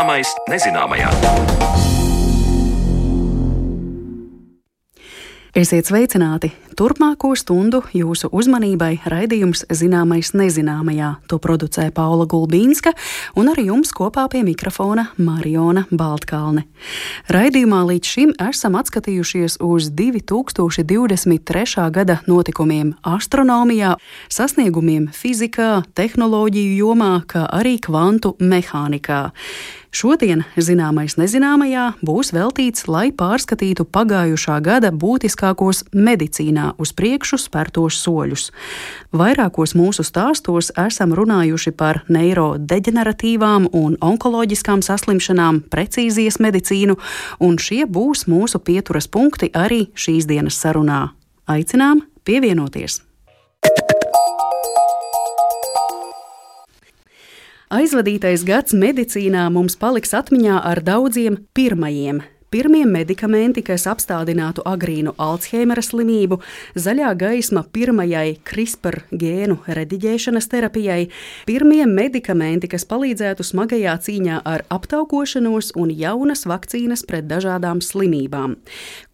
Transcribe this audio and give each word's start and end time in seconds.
Zināmais 0.00 0.30
nezināmajā. 0.48 1.10
Esiet 5.52 5.90
sveicināti! 5.90 6.48
Turpmāko 6.78 7.34
stundu 7.36 7.82
jūsu 7.92 8.30
uzmanībai 8.32 9.02
raidījums 9.04 9.66
Zināmais 9.68 10.30
nezināmajā. 10.32 11.10
To 11.28 11.36
producē 11.42 11.90
Paula 11.92 12.24
Gulbīnska 12.24 12.94
un 13.36 13.50
arī 13.52 13.66
jums 13.66 13.92
kopā 13.92 14.24
pie 14.32 14.40
mikrofona 14.46 15.10
Mariona 15.20 15.84
Baltkalne. 15.90 16.64
Raidījumā 17.28 17.82
līdz 17.90 18.14
šim 18.14 18.32
esam 18.46 18.78
atskatījušies 18.80 19.58
uz 19.60 19.90
2023. 19.98 21.84
gada 21.92 22.20
notikumiem 22.30 22.94
astronomijā, 23.04 23.98
sasniegumiem 24.32 25.10
fizikā, 25.12 25.82
tehnoloģiju 25.92 26.72
jomā, 26.86 27.12
kā 27.28 27.44
arī 27.52 27.76
kvantu 27.84 28.38
mehānikā. 28.40 29.34
Šodien 29.90 30.44
zināmais 30.54 31.16
nezināmajā 31.18 31.84
būs 32.06 32.30
veltīts, 32.30 32.84
lai 32.86 33.08
pārskatītu 33.10 33.82
pagājušā 33.90 34.60
gada 34.62 34.92
būtiskākos 34.94 35.82
medicīnā 35.90 36.68
uz 36.78 36.92
priekšu 36.94 37.40
spērtos 37.42 37.98
soļus. 37.98 38.44
Vairākos 39.10 39.74
mūsu 39.74 40.06
stāstos 40.06 40.70
esam 40.78 41.10
runājuši 41.18 41.74
par 41.74 42.04
neirodeģeneratīvām 42.06 43.66
un 43.74 43.98
onkoloģiskām 43.98 44.86
saslimšanām, 44.86 45.64
precīzijas 45.74 46.38
medicīnu, 46.38 46.94
un 47.42 47.58
šie 47.58 47.82
būs 47.90 48.28
mūsu 48.30 48.62
pieturas 48.62 49.10
punkti 49.10 49.50
arī 49.50 49.88
šīs 49.98 50.30
dienas 50.30 50.62
sarunā. 50.62 51.08
Aicinām 51.50 52.06
pievienoties! 52.22 53.02
Aizvadītais 57.70 58.42
gads 58.42 58.74
medicīnā 58.74 59.44
mums 59.54 59.76
paliks 59.78 60.10
atmiņā 60.18 60.56
ar 60.72 60.80
daudziem 60.82 61.36
pirmajiem 61.54 62.18
Pirmie 62.50 62.82
medikamenti, 62.82 63.62
kas 63.62 63.84
apstādinātu 63.86 64.64
agrīnu 64.66 65.12
Alzheimera 65.22 65.84
slimību, 65.86 66.40
zaļā 66.74 67.12
gaisma 67.14 67.60
pirmajai 67.70 68.40
CRISPR 68.42 69.04
gēnu 69.14 69.60
rediģēšanas 69.70 70.50
terapijai, 70.50 71.04
pirmie 71.46 71.84
medikamenti, 71.86 72.66
kas 72.72 72.82
palīdzētu 72.90 73.46
smagajā 73.46 73.94
cīņā 74.02 74.40
ar 74.42 74.64
aptaukošanos 74.66 75.70
un 75.78 75.92
jaunas 75.94 76.42
vakcīnas 76.50 77.06
pret 77.06 77.28
dažādām 77.30 77.78
slimībām. 77.86 78.58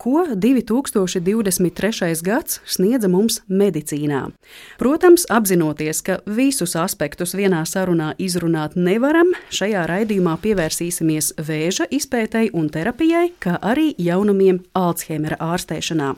Ko 0.01 0.25
2023. 0.33 2.17
gads 2.25 2.63
sniedza 2.65 3.13
mums 3.13 3.43
medicīnā? 3.53 4.33
Protams, 4.81 5.29
apzinoties, 5.29 6.01
ka 6.01 6.23
visus 6.25 6.73
aspektus 6.73 7.37
vienā 7.37 7.67
sarunā 7.69 8.15
izrunāt 8.17 8.81
nevaram, 8.81 9.37
šajā 9.53 9.85
raidījumā 9.93 10.41
pievērsīsimies 10.41 11.35
vēža 11.37 11.93
izpētei 11.93 12.49
un 12.57 12.73
terapijai 12.73 13.26
ārstei, 13.27 13.33
kā 13.41 13.59
arī 13.61 13.95
jaunumiem 13.99 14.61
Alzheimera 14.75 15.37
ārstēšanā. 15.41 16.15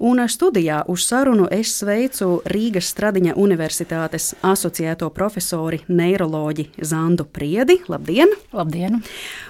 Un 0.00 0.18
studijā 0.28 0.84
uz 0.88 1.06
sarunu 1.06 1.48
es 1.50 1.76
sveicu 1.78 2.42
Rīgas 2.46 2.92
Stradiņa 2.92 3.34
Universitātes 3.36 4.34
asociēto 4.42 5.10
profesori 5.10 5.80
neiroloģi 5.88 6.70
Zandu 6.82 7.24
Priedi. 7.24 7.80
Labdien! 7.88 8.28
Labdien! 8.52 9.02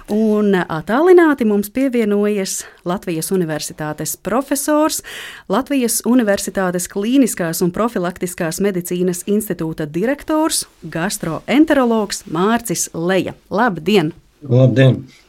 Un 0.09 0.55
attālināti 0.55 1.45
mums 1.45 1.69
pievienojies 1.69 2.65
Latvijas 2.85 3.31
Universitātes 3.31 4.17
profesors, 4.17 5.03
Latvijas 5.47 6.01
Universitātes 6.05 6.87
klīniskās 6.89 7.61
un 7.61 7.71
profilaktiskās 7.71 8.59
medicīnas 8.59 9.23
institūta 9.27 9.85
direktors, 9.85 10.65
gastroenterologs 10.83 12.25
Mārcis 12.27 12.89
Leja. 12.93 13.35
Labdien! 13.49 14.13
Labdien! 14.41 15.28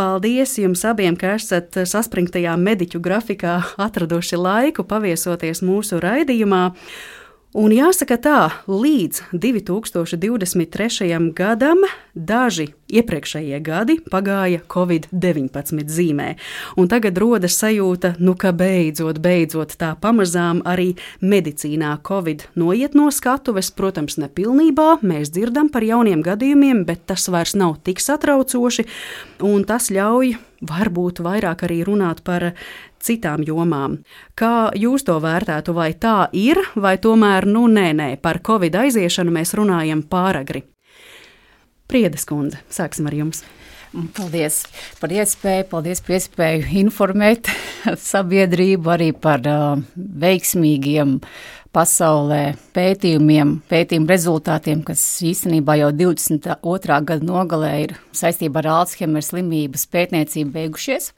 Paldies 0.00 0.54
jums 0.56 0.80
abiem, 0.88 1.12
ka 1.12 1.34
esat 1.36 1.76
saspringtajā 1.84 2.54
mediķu 2.56 3.02
grafikā 3.04 3.58
atraduši 3.84 4.38
laiku 4.40 4.86
paviesoties 4.88 5.60
mūsu 5.60 5.98
raidījumā. 6.00 6.62
Un 7.50 7.72
jāsaka 7.74 8.14
tā, 8.14 8.40
līdz 8.70 9.32
2023. 9.34 11.08
gadam 11.34 11.80
daži 12.14 12.68
iepriekšējie 12.86 13.58
gadi 13.66 13.96
pagāja 14.06 14.60
Covid-19 14.70 15.90
zīmē. 15.90 16.28
Un 16.78 16.86
tagad 16.86 17.18
rodas 17.18 17.56
sajūta, 17.58 18.12
nu, 18.22 18.36
ka 18.38 18.52
beidzot, 18.54 19.18
beidzot 19.18 19.74
tā 19.82 19.96
pamazām 19.98 20.60
arī 20.62 20.92
medicīnā 21.18 21.96
Covid 22.06 22.44
noiet 22.54 22.94
no 22.94 23.08
skatuves. 23.10 23.72
Protams, 23.74 24.14
ne 24.22 24.30
pilnībā 24.30 25.00
mēs 25.02 25.34
dzirdam 25.34 25.72
par 25.74 25.82
jauniem 25.82 26.22
gadījumiem, 26.22 26.84
bet 26.86 27.02
tas 27.10 27.26
vairs 27.34 27.56
nav 27.58 27.80
tik 27.82 27.98
satraucoši, 27.98 28.86
un 29.42 29.66
tas 29.66 29.90
ļauj 29.90 30.36
varbūt 30.70 31.18
vairāk 31.24 31.64
arī 31.66 31.82
runāt 31.88 32.22
par 32.22 32.52
citām 33.02 33.44
jomām. 33.46 34.00
Kā 34.38 34.70
jūs 34.76 35.06
to 35.08 35.18
vērtētu, 35.22 35.74
vai 35.76 35.92
tā 35.94 36.28
ir, 36.36 36.60
vai 36.76 36.96
tomēr, 37.02 37.48
nu, 37.48 37.66
nē, 37.68 37.90
nē, 37.96 38.10
par 38.22 38.42
covid 38.46 38.76
aiziešanu 38.84 39.32
mēs 39.34 39.54
runājam 39.58 40.04
pāragri? 40.08 40.64
Priedes 41.90 42.28
kundze, 42.28 42.60
sāksim 42.70 43.08
ar 43.10 43.16
jums. 43.16 43.42
Paldies 43.90 44.60
par 45.00 45.10
iespēju, 45.10 45.64
paldies 45.72 45.98
par 46.06 46.14
iespēju 46.14 46.68
informēt 46.78 47.48
sabiedrību 48.12 48.92
arī 48.94 49.08
par 49.18 49.42
uh, 49.50 49.80
veiksmīgiem 49.96 51.16
pasaulē 51.74 52.54
pētījumiem, 52.74 53.56
pētījumu 53.70 54.10
rezultātiem, 54.10 54.84
kas 54.86 55.02
īstenībā 55.26 55.76
jau 55.80 55.90
22. 55.94 57.00
gada 57.10 57.26
nogalē 57.26 57.72
ir 57.88 57.96
saistībā 58.14 58.62
ar 58.62 58.70
Alzheimer 58.80 59.26
slimības 59.26 59.86
pētniecību 59.90 60.54
beigušies. 60.54 61.10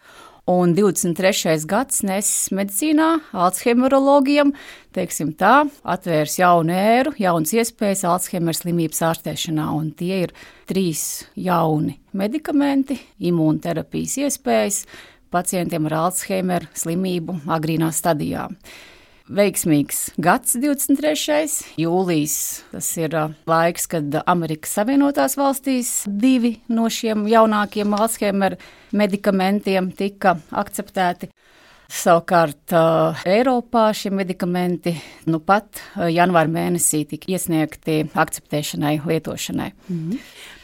Un 0.51 0.73
23. 0.75 1.69
gads 1.71 2.01
nesis 2.03 2.49
medicīnā, 2.51 3.21
Alzheimerologiem, 3.31 4.51
teiksim 4.91 5.31
tā, 5.39 5.69
atvērs 5.87 6.35
jaunu 6.41 6.75
ēru, 6.75 7.13
jaunas 7.23 7.53
iespējas 7.55 8.03
Alzheimer 8.11 8.59
slimības 8.59 9.05
ārstēšanā. 9.07 9.69
Un 9.71 9.93
tie 9.95 10.25
ir 10.25 10.35
trīs 10.67 11.29
jauni 11.39 11.95
medikamenti, 12.19 12.99
imūnterapijas 13.23 14.19
iespējas 14.25 14.81
pacientiem 15.31 15.87
ar 15.93 16.01
Alzheimer 16.09 16.67
slimību 16.75 17.45
agrīnā 17.47 17.93
stadijā 17.95 18.49
veiksmīgs 19.31 20.13
gads, 20.23 20.57
23. 20.59 21.65
jūlijas. 21.81 22.37
Tas 22.73 22.89
ir 23.01 23.17
laiks, 23.49 23.89
kad 23.91 24.19
Amerikas 24.27 24.75
Savienotās 24.79 25.37
valstīs 25.39 25.93
divi 26.07 26.57
no 26.73 26.89
šiem 26.93 27.27
jaunākiem 27.31 27.95
Alzheimer 27.99 28.59
medikamentiem 28.93 29.93
tika 29.97 30.37
akceptēti. 30.51 31.31
Savukārt 31.93 32.73
Eiropā 33.29 33.91
šie 33.93 34.09
medikamenti 34.17 34.95
nu 35.29 35.43
pat 35.45 35.83
janvāra 36.09 36.49
mēnesī 36.49 37.03
tika 37.11 37.29
iesniegti 37.35 37.99
akceptēšanai, 38.17 38.95
lietošanai. 39.05 39.69
Mm 39.89 39.99
-hmm. 39.99 40.23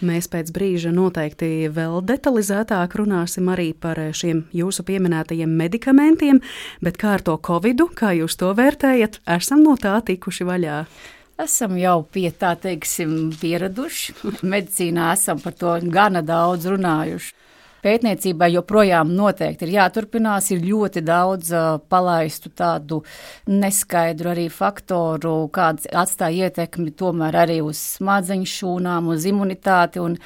Mēs 0.08 0.28
pēc 0.32 0.52
brīža 0.56 0.92
noteikti 0.94 1.68
vēl 1.68 2.00
detalizētāk 2.10 2.96
runāsim 2.96 3.52
arī 3.52 3.74
par 3.74 4.00
šiem 4.12 4.44
jūsu 4.52 4.82
pieminētajiem 4.82 5.52
medikamentiem, 5.56 6.40
bet 6.80 6.96
kā 6.96 7.12
ar 7.18 7.20
to 7.20 7.36
covidu, 7.36 7.90
kā 7.94 8.14
jūs 8.16 8.36
to 8.36 8.54
vērtējat, 8.54 9.20
esam 9.26 9.62
no 9.62 9.76
tā 9.76 10.00
tikuši 10.04 10.44
vaļā. 10.44 10.86
Esam 11.38 11.76
jau 11.78 12.02
pie 12.02 12.30
tā, 12.34 12.56
teiksim, 12.58 13.30
pieraduši. 13.40 14.14
Medicīnā 14.42 15.12
esam 15.12 15.38
par 15.40 15.52
to 15.52 15.76
gana 15.82 16.22
daudz 16.22 16.66
runājuši. 16.66 17.37
Pētniecībai 17.84 18.50
joprojām 18.56 19.12
noteikti 19.14 19.68
ir 19.68 19.74
jāturpinās. 19.76 20.50
Ir 20.54 20.64
ļoti 20.66 21.02
daudz 21.06 21.54
uh, 21.54 21.70
palaistu 21.88 22.50
tādu 22.50 23.02
neskaidru 23.46 24.32
arī 24.34 24.48
faktoru, 24.52 25.40
kāds 25.54 25.88
atstāja 25.92 26.48
ietekmi 26.48 26.92
tomēr 26.98 27.44
arī 27.44 27.60
uz 27.64 27.80
smadzeņu 27.98 28.54
šūnām, 28.58 29.12
uz 29.14 29.28
imunitāti. 29.30 30.02
Un, 30.02 30.18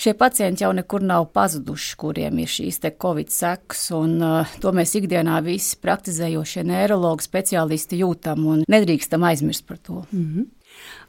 Šie 0.00 0.14
pacienti 0.16 0.64
jau 0.64 0.70
nekur 0.72 1.02
nav 1.04 1.26
pazuduši, 1.34 1.96
kuriem 2.00 2.38
ir 2.40 2.48
šīs 2.48 2.78
covid 2.96 3.28
sekas, 3.28 3.82
un 3.92 4.14
uh, 4.24 4.54
to 4.62 4.72
mēs 4.72 4.94
ikdienā 4.96 5.42
visi 5.44 5.76
praktizējošie 5.76 6.64
neiroloģi 6.64 7.26
speciālisti 7.26 7.98
jūtam 8.00 8.46
un 8.48 8.62
nedrīkstam 8.64 9.26
aizmirst 9.28 9.66
par 9.68 9.76
to. 9.76 10.06
Mm 10.10 10.24
-hmm. 10.24 10.46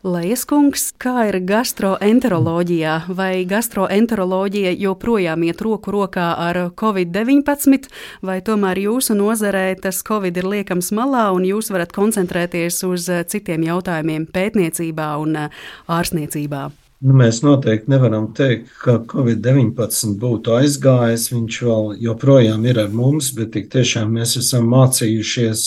Lejas 0.01 0.47
kungs, 0.49 0.87
kā 0.97 1.27
ir 1.29 1.37
gastroenteroloģijā? 1.45 2.95
Vai 3.13 3.43
gastroenteroloģija 3.45 4.71
joprojām 4.81 5.45
iet 5.45 5.61
roku 5.61 5.93
rokā 5.93 6.31
ar 6.41 6.59
covid-19, 6.73 7.89
vai 8.25 8.39
tomēr 8.41 8.81
jūsu 8.81 9.13
nozarē 9.19 9.67
tas 9.83 10.01
covid 10.07 10.41
ir 10.41 10.49
liekams 10.55 10.89
malā 10.97 11.27
un 11.35 11.45
jūs 11.45 11.69
varat 11.69 11.93
koncentrēties 11.93 12.81
uz 12.89 13.09
citiem 13.29 13.67
jautājumiem 13.69 14.25
pētniecībā 14.33 15.11
un 15.21 15.43
ārstniecībā? 15.45 16.69
Nu, 17.01 17.15
mēs 17.17 17.39
noteikti 17.41 17.89
nevaram 17.89 18.27
teikt, 18.37 18.67
ka 18.83 18.99
Covid-19 19.09 20.19
būtu 20.21 20.53
aizgājis. 20.59 21.31
Viņš 21.33 21.55
vēl 21.65 21.87
joprojām 22.05 22.67
ir 22.69 22.77
ar 22.83 22.91
mums, 22.93 23.31
bet 23.33 23.55
tik 23.55 23.71
tiešām 23.73 24.11
mēs 24.19 24.35
esam 24.37 24.67
mācījušies 24.69 25.63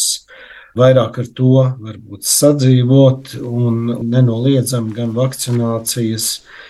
vairāk 0.78 1.18
ar 1.22 1.28
to 1.38 1.52
varbūt 1.80 2.26
sadzīvot 2.26 3.34
un 3.40 3.92
nenoliedzami 4.10 4.94
gan 4.96 5.12
vakcinācijas 5.16 6.28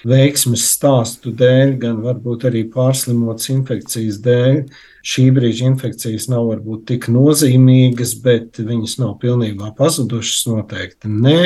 veiksmes 0.08 0.66
stāstu 0.74 1.32
dēļ, 1.36 1.76
gan 1.80 2.02
varbūt 2.04 2.48
arī 2.50 2.66
pārslimotas 2.74 3.50
infekcijas 3.54 4.20
dēļ 4.24 4.58
šī 5.04 5.26
brīža 5.36 5.68
infekcijas 5.68 6.26
nav 6.32 6.46
varbūt 6.48 6.86
tik 6.88 7.08
nozīmīgas, 7.12 8.14
bet 8.24 8.60
viņas 8.60 8.96
nav 9.02 9.16
pilnībā 9.22 9.74
pazudušas. 9.78 10.46
Noteikti 10.48 11.08
nē, 11.08 11.42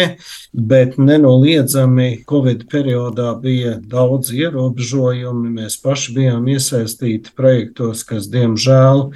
bet 0.55 0.97
nenoliedzami 0.99 2.25
Covid 2.29 2.65
periodā 2.71 3.33
bija 3.43 3.77
daudz 3.83 4.33
ierobežojumi. 4.35 5.53
Mēs 5.59 5.79
paši 5.83 6.15
bijām 6.17 6.49
iesaistīti 6.55 7.35
projektos, 7.39 8.05
kas 8.09 8.31
diemžēl 8.33 9.09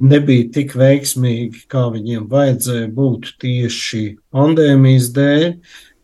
nebija 0.00 0.48
tik 0.56 0.74
veiksmīgi, 0.80 1.66
kā 1.70 1.88
viņiem 1.92 2.26
vajadzēja 2.30 2.90
būt 2.96 3.34
tieši 3.44 4.04
pandēmijas 4.34 5.12
dēļ. 5.16 5.46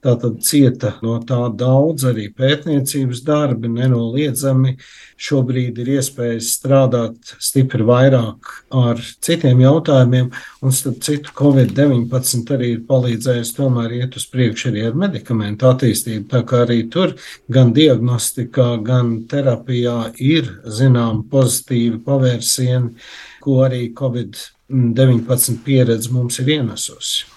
Tātad 0.07 0.37
cieta 0.47 0.93
no 1.03 1.17
tā 1.27 1.41
daudz 1.59 2.05
arī 2.07 2.29
pētniecības 2.37 3.25
darbi, 3.27 3.67
nenoliedzami. 3.75 4.77
Šobrīd 5.19 5.81
ir 5.83 5.91
iespējas 5.97 6.53
strādāt 6.61 7.33
stipri 7.43 7.83
vairāk 7.89 8.53
ar 8.77 9.03
citiem 9.25 9.65
jautājumiem, 9.65 10.31
un 10.63 10.77
starp 10.77 11.03
citu, 11.03 11.35
Covid-19 11.41 12.55
arī 12.55 12.71
ir 12.77 12.87
palīdzējis 12.87 13.55
tomēr 13.57 13.99
iet 13.99 14.19
uz 14.21 14.29
priekšu 14.31 14.71
arī 14.71 14.87
ar 14.87 14.99
medikamentu 15.03 15.73
attīstību. 15.73 16.29
Tā 16.31 16.45
kā 16.47 16.63
arī 16.69 16.85
tur 16.93 17.17
gan 17.51 17.75
diagnostikā, 17.75 18.77
gan 18.87 19.17
terapijā 19.31 20.13
ir 20.23 20.53
zinām 20.71 21.25
pozitīvi 21.33 22.05
pavērsieni, 22.07 22.95
ko 23.43 23.63
arī 23.67 23.89
Covid-19 23.99 25.65
pieredze 25.67 26.15
mums 26.15 26.39
ir 26.45 26.61
ienesusi. 26.61 27.36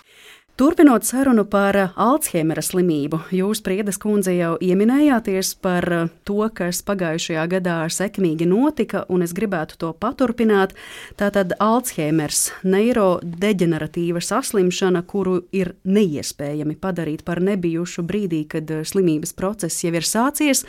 Turpinot 0.60 1.06
sarunu 1.08 1.46
par 1.48 1.78
Alzheimera 1.96 2.60
slimību, 2.60 3.22
jūs, 3.32 3.62
Priedes 3.64 3.96
kundze, 3.96 4.34
jau 4.36 4.58
ieminējāties 4.60 5.54
par 5.64 5.86
to, 6.28 6.40
kas 6.52 6.82
pagājušajā 6.84 7.46
gadā 7.54 7.76
sekmīgi 7.96 8.44
notika, 8.44 9.06
un 9.08 9.24
es 9.24 9.32
gribētu 9.32 9.78
to 9.80 9.94
paturpināt. 9.96 10.74
Tātad 11.16 11.54
Alzheimers- 11.64 12.50
neirodeģeneratīva 12.76 14.20
saslimšana, 14.20 15.06
kuru 15.08 15.46
ir 15.54 15.78
neiespējami 15.88 16.76
padarīt 16.76 17.24
par 17.24 17.40
nebijušu 17.40 18.04
brīdī, 18.04 18.46
kad 18.50 18.68
slimības 18.68 19.32
process 19.32 19.80
jau 19.86 19.96
ir 19.96 20.04
sācies. 20.04 20.66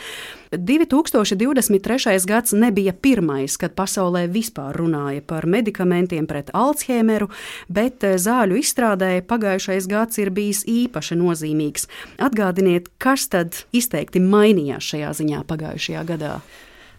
2023. 0.50 2.26
gads 2.26 2.52
nebija 2.52 2.92
pirmais, 2.92 3.56
kad 3.56 3.74
pasaulē 3.78 4.24
vispār 4.26 4.74
runāja 4.74 5.22
par 5.22 5.46
medikamentiem 5.46 6.26
pret 6.26 6.50
Alzheimeru, 6.54 7.28
bet 7.68 8.02
zāļu 8.02 8.58
izstrādē 8.58 9.12
pagājušais 9.30 9.86
gads 9.90 10.18
ir 10.18 10.32
bijis 10.34 10.64
īpaši 10.66 11.18
nozīmīgs. 11.20 11.86
Atgādiniet, 12.18 12.90
kas 12.98 13.28
tad 13.30 13.62
izteikti 13.70 14.22
mainījās 14.24 14.90
šajā 14.90 15.14
ziņā 15.22 15.44
pagājušajā 15.46 16.02
gadā? 16.10 16.40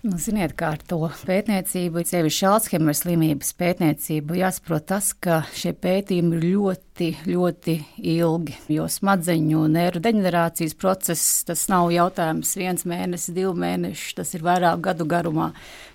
Nu, 0.01 0.15
ziniet, 0.18 0.56
kā 0.57 0.71
ar 0.74 0.80
to 0.89 0.98
pētniecību, 1.27 2.01
sevišķi 2.09 2.45
Alzheimer 2.50 2.95
slimības 2.98 3.51
pētniecību, 3.59 4.33
jāsaprot 4.39 4.88
tas, 4.89 5.12
ka 5.13 5.44
šie 5.53 5.75
pētījumi 5.77 6.39
ir 6.39 6.48
ļoti, 6.56 7.09
ļoti 7.30 7.75
ilgi. 8.15 8.56
Jo 8.74 8.88
smadzeņu 8.89 9.62
nervu 9.69 10.01
deģenerācijas 10.01 10.74
process, 10.81 11.44
tas 11.45 11.68
nav 11.69 11.94
jautājums 11.94 12.56
viens 12.57 12.88
mēnesis, 12.89 13.36
divi 13.38 13.53
mēneši, 13.62 14.15
tas 14.18 14.33
ir 14.33 14.42
vairāk 14.48 14.81
gadu 14.89 15.06
garumā 15.06 15.51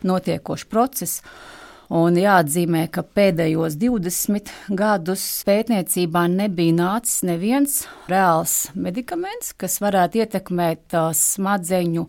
notiekošs 0.06 0.70
process. 0.70 1.26
Un 1.94 2.16
jāatzīmē, 2.18 2.88
ka 2.90 3.04
pēdējos 3.14 3.76
20 3.78 4.50
gadus 4.74 5.22
pētniecībā 5.46 6.24
nebija 6.32 6.74
nācis 6.74 7.20
neviens 7.28 7.84
reāls 8.10 8.72
medikaments, 8.74 9.52
kas 9.54 9.78
varētu 9.84 10.24
ietekmēt 10.24 10.96
uh, 10.98 11.12
smadzeņu 11.14 12.08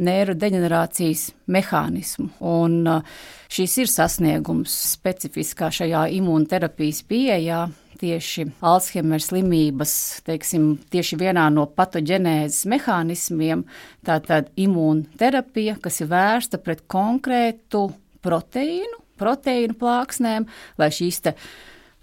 neirodeģenerācijas 0.00 1.26
mehānismu. 1.52 2.30
Un, 2.40 2.78
uh, 2.88 3.20
šis 3.52 3.76
ir 3.82 3.92
sasniegums 3.92 4.72
specifiskā 4.94 5.68
šajā 5.68 6.06
imūnterapijas 6.16 7.04
pieejā. 7.10 7.66
Tieši 8.00 8.46
Alzheimer 8.64 9.20
slimības, 9.20 9.92
teiksim, 10.24 10.70
tieši 10.88 11.18
vienā 11.20 11.44
no 11.52 11.66
patoģenēzes 11.68 12.64
mehānismiem, 12.72 13.66
tātad 14.08 14.48
imūnterapija, 14.56 15.76
kas 15.84 16.00
ir 16.00 16.08
vērsta 16.08 16.62
pret 16.64 16.86
konkrētu 16.88 17.90
proteīnu, 18.24 19.00
proteīnu 19.20 19.76
plāksnēm, 19.80 20.48
lai 20.80 20.90
šīs 20.94 21.22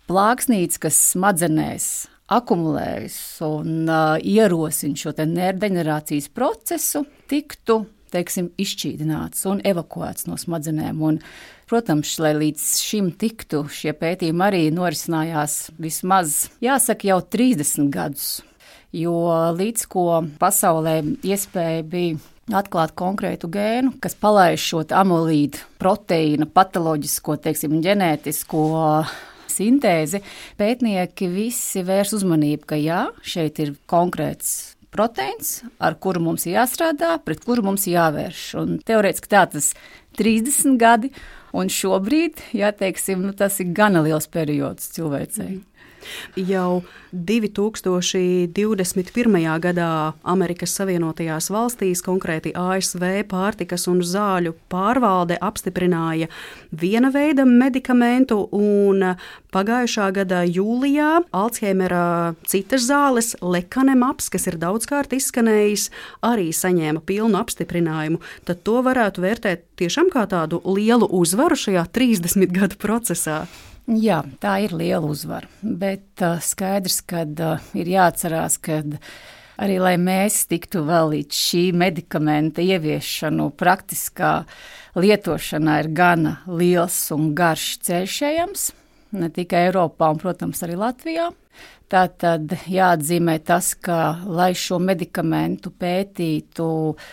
plāksnītes, 0.08 0.80
kas 0.80 1.02
smadzenēs 1.16 1.90
akumulējas 2.32 3.20
un 3.48 3.88
uh, 3.88 4.16
ierosina 4.20 5.00
šo 5.00 5.14
nerdeģenerācijas 5.18 6.28
procesu, 6.36 7.06
tiktu 7.32 7.86
teiksim, 8.14 8.52
izšķīdināts 8.60 9.46
un 9.50 9.62
evakuēts 9.68 10.28
no 10.30 10.38
smadzenēm. 10.40 11.02
Un, 11.04 11.20
protams, 11.70 12.14
lai 12.24 12.34
līdz 12.38 12.66
šim 12.84 13.12
tiktu, 13.20 13.66
šie 13.72 13.94
pētījumi 13.98 14.46
arī 14.46 14.62
norisinājās 14.76 15.58
vismaz, 15.82 16.46
jāsaka, 16.64 17.10
jau 17.12 17.20
30 17.36 17.92
gadus. 17.94 18.30
Jo 18.96 19.18
līdz 19.58 19.84
ko 19.92 20.08
pasaulē 20.40 21.02
iespēja 21.28 21.84
bija 21.84 22.22
atklāt 22.56 22.94
konkrētu 22.98 23.50
gēnu, 23.52 23.96
kas 24.04 24.16
palaiž 24.20 24.64
šo 24.64 24.84
amulīdu 24.96 25.64
proteīna 25.82 26.48
patoloģisko, 26.52 27.38
teiksim, 27.44 27.80
ģenētisko 27.84 28.64
sintēzi, 29.52 30.22
pētnieki 30.60 31.30
visi 31.34 31.84
vērs 31.86 32.14
uzmanību, 32.18 32.68
ka 32.70 32.80
jā, 32.80 33.06
šeit 33.26 33.60
ir 33.64 33.76
konkrēts 33.90 34.76
proteīns, 34.94 35.62
ar 35.84 35.98
kuru 36.02 36.24
mums 36.30 36.48
jāstrādā, 36.48 37.18
pret 37.24 37.44
kuru 37.46 37.66
mums 37.68 37.88
jāvērš. 37.90 38.44
Un 38.62 38.78
teorētiski 38.86 39.32
tā 39.34 39.44
tas 39.52 39.74
30 40.18 40.78
gadi, 40.82 41.12
un 41.58 41.72
šobrīd, 41.72 42.42
jā, 42.58 42.72
teiksim, 42.76 43.26
nu, 43.28 43.36
tas 43.38 43.60
ir 43.64 43.74
gana 43.78 44.04
liels 44.06 44.30
periods 44.32 44.94
cilvēcei. 44.96 45.58
Mm. 45.58 45.77
Jau 46.38 46.84
2021. 47.12 49.60
gadā 49.64 50.14
Amerikas 50.28 50.76
Savienotajās 50.78 51.50
valstīs, 51.54 52.02
konkrēti 52.06 52.52
ASV 52.56 53.04
pārtikas 53.30 53.88
un 53.92 54.02
zāļu 54.06 54.54
pārvalde 54.72 55.38
apstiprināja 55.42 56.28
viena 56.72 57.12
veida 57.14 57.46
medikamentu, 57.48 58.50
un 58.52 59.16
pagājušā 59.56 60.12
gada 60.20 60.44
jūlijā 60.46 61.22
Alzheimera 61.36 62.36
citas 62.48 62.82
zāles, 62.90 63.36
lekanemaps, 63.42 64.30
kas 64.34 64.48
ir 64.52 64.56
daudzkārt 64.62 65.14
izskanējis, 65.18 65.90
arī 66.26 66.48
saņēma 66.54 67.02
pilnu 67.08 67.38
apstiprinājumu. 67.40 68.18
Tad 68.48 68.58
to 68.68 68.78
varētu 68.86 69.18
vērtēt 69.24 69.60
tiešām 69.80 70.08
kā 70.14 70.24
tādu 70.30 70.62
lielu 70.66 71.08
uzvaru 71.08 71.58
šajā 71.58 71.88
30 71.96 72.52
gadu 72.54 72.76
procesā. 72.82 73.46
Jā, 73.88 74.20
tā 74.44 74.58
ir 74.66 74.74
liela 74.76 75.08
uzvara. 75.08 75.48
Bet 75.64 76.20
uh, 76.20 76.42
skaidrs, 76.44 77.00
ka 77.08 77.24
uh, 77.24 77.68
ir 77.72 77.88
jāatcerās, 77.88 78.58
ka 78.60 78.82
arī 79.64 79.78
lai 79.80 79.94
mēs 79.96 80.42
tiktu 80.52 80.82
vēl 80.88 81.14
līdz 81.14 81.38
šī 81.40 81.62
medikamenta 81.72 82.66
ieviešanu, 82.66 83.48
praktiskā 83.56 84.42
lietošanā 85.00 85.78
ir 85.86 85.90
gana 85.96 86.36
liels 86.52 87.00
un 87.16 87.32
garš 87.38 87.78
ceļš 87.88 88.18
ejams. 88.28 88.68
Ne 89.16 89.32
tikai 89.32 89.70
Eiropā, 89.70 90.12
un, 90.12 90.20
protams, 90.20 90.60
arī 90.68 90.76
Latvijā. 90.76 91.30
Tā 91.88 92.04
tad 92.12 92.58
jāatzīmē 92.68 93.38
tas, 93.48 93.72
ka, 93.80 94.18
lai 94.28 94.52
šo 94.52 94.82
medikamentu 94.84 95.72
pētītu, 95.72 96.68
uh, 96.92 97.08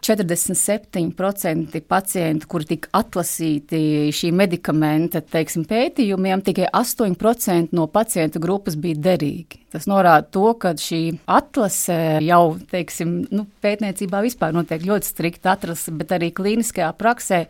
47% 0.00 1.80
pacientu, 1.88 2.48
kuri 2.50 2.68
tika 2.72 2.92
atlasīti 3.00 4.08
šī 4.14 4.30
medikamenta 4.36 5.20
teiksim, 5.20 5.66
pētījumiem, 5.68 6.42
tikai 6.46 6.70
8% 6.72 7.76
no 7.76 7.86
pacientu 7.92 8.40
grupas 8.42 8.78
bija 8.80 9.00
derīgi. 9.10 9.60
Tas 9.70 9.86
norāda 9.90 10.26
to, 10.32 10.46
ka 10.60 10.72
šī 10.80 11.02
atlase 11.30 11.98
jau 12.26 12.56
teiksim, 12.70 13.20
nu, 13.30 13.44
pētniecībā 13.62 14.22
vispār 14.24 14.56
notiek 14.56 14.82
ļoti 14.88 15.12
strikta 15.12 15.54
atlase, 15.58 15.92
bet 15.94 16.16
arī 16.16 16.32
klīniskajā 16.34 16.90
praksē 16.98 17.44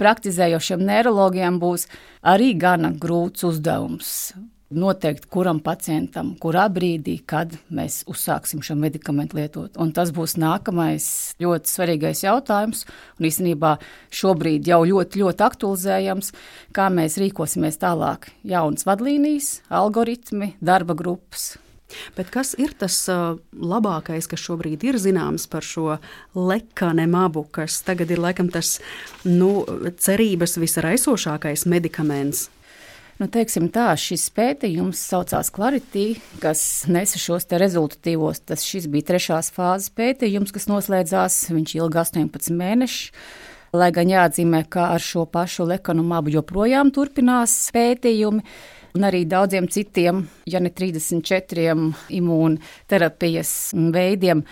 praktizējošiem 0.00 0.80
neirologiem 0.80 1.58
būs 1.60 1.84
arī 2.24 2.54
gana 2.56 2.88
grūts 2.96 3.44
uzdevums 3.44 4.14
noteikt, 4.70 5.26
kuram 5.30 5.58
pacientam, 5.62 6.34
kurā 6.40 6.66
brīdī, 6.72 7.16
kad 7.26 7.52
mēs 7.74 8.00
uzsāksim 8.10 8.62
šo 8.64 8.76
medikamentu 8.78 9.40
lietot. 9.40 9.78
Un 9.82 9.90
tas 9.96 10.12
būs 10.14 10.36
nākamais 10.40 11.06
ļoti 11.42 11.72
svarīgais 11.72 12.22
jautājums, 12.24 12.84
un 13.18 13.28
īstenībā 13.30 13.76
šobrīd 14.14 14.70
jau 14.70 14.82
ļoti, 14.86 15.24
ļoti 15.24 15.46
aktualizējams, 15.48 16.30
kā 16.76 16.86
mēs 16.94 17.18
rīkosimies 17.20 17.80
tālāk. 17.82 18.30
Jaunas 18.46 18.86
vadlīnijas, 18.86 19.58
algoritmi, 19.74 20.54
darba 20.62 20.94
grupas. 20.98 21.56
Bet 22.14 22.30
kas 22.30 22.52
ir 22.54 22.70
tas 22.78 22.94
uh, 23.10 23.40
labākais, 23.50 24.28
kas 24.30 24.42
šobrīd 24.44 24.84
ir 24.86 24.98
zināms 25.02 25.48
par 25.50 25.66
šo 25.66 25.96
lekanemabu, 26.38 27.48
kas 27.50 27.80
tagad 27.82 28.12
ir 28.14 28.22
laikam 28.22 28.46
tas 28.52 28.76
nu, 29.26 29.64
cerības 29.98 30.54
visaraisošākais 30.62 31.66
medikaments? 31.66 32.46
Nu, 33.20 33.26
teiksim 33.28 33.66
tā, 33.68 33.90
šis 34.00 34.30
pētījums 34.32 35.02
saucās 35.10 35.50
Clarity, 35.52 36.14
kas 36.40 36.62
nesa 36.88 37.20
šos 37.20 37.44
rezultatīvos. 37.52 38.40
Tas 38.48 38.64
bija 38.88 39.10
trešās 39.10 39.50
fāzes 39.52 39.92
pētījums, 39.92 40.54
kas 40.56 40.70
noslēdzās. 40.70 41.36
Viņš 41.52 41.74
ilga 41.76 42.00
18 42.06 42.56
mēnešus. 42.56 43.12
Lai 43.76 43.90
gan 43.94 44.08
jāatzīmē, 44.10 44.64
ka 44.72 44.88
ar 44.96 45.04
šo 45.04 45.26
pašu 45.30 45.68
lekanumabu 45.68 46.32
joprojām 46.32 46.88
turpinās 46.96 47.52
pētījumi 47.76 48.40
un 48.96 49.06
arī 49.06 49.20
daudziem 49.28 49.68
citiem, 49.70 50.24
ja 50.48 50.58
ne 50.58 50.72
34 50.74 51.68
imūnterapijas 52.16 53.52
veidiem. 53.94 54.42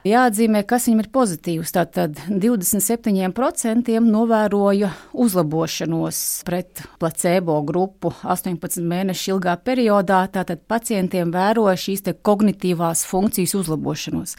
Jāatzīmē, 0.00 0.62
kas 0.64 0.86
viņam 0.88 1.02
ir 1.02 1.08
pozitīvs. 1.12 1.74
Tātad 1.76 2.16
27% 2.32 3.98
novēroja 4.06 4.88
uzlabošanos 5.12 6.20
pret 6.48 6.80
placebo 7.02 7.58
grupu 7.68 8.14
18 8.24 8.80
mēnešu 8.80 9.34
ilgā 9.34 9.58
periodā. 9.60 10.22
Tātad 10.32 10.64
pacientiem 10.64 11.34
vēroja 11.34 11.76
šīs 11.84 12.08
kognitīvās 12.24 13.04
funkcijas 13.10 13.52
uzlabošanos. 13.60 14.38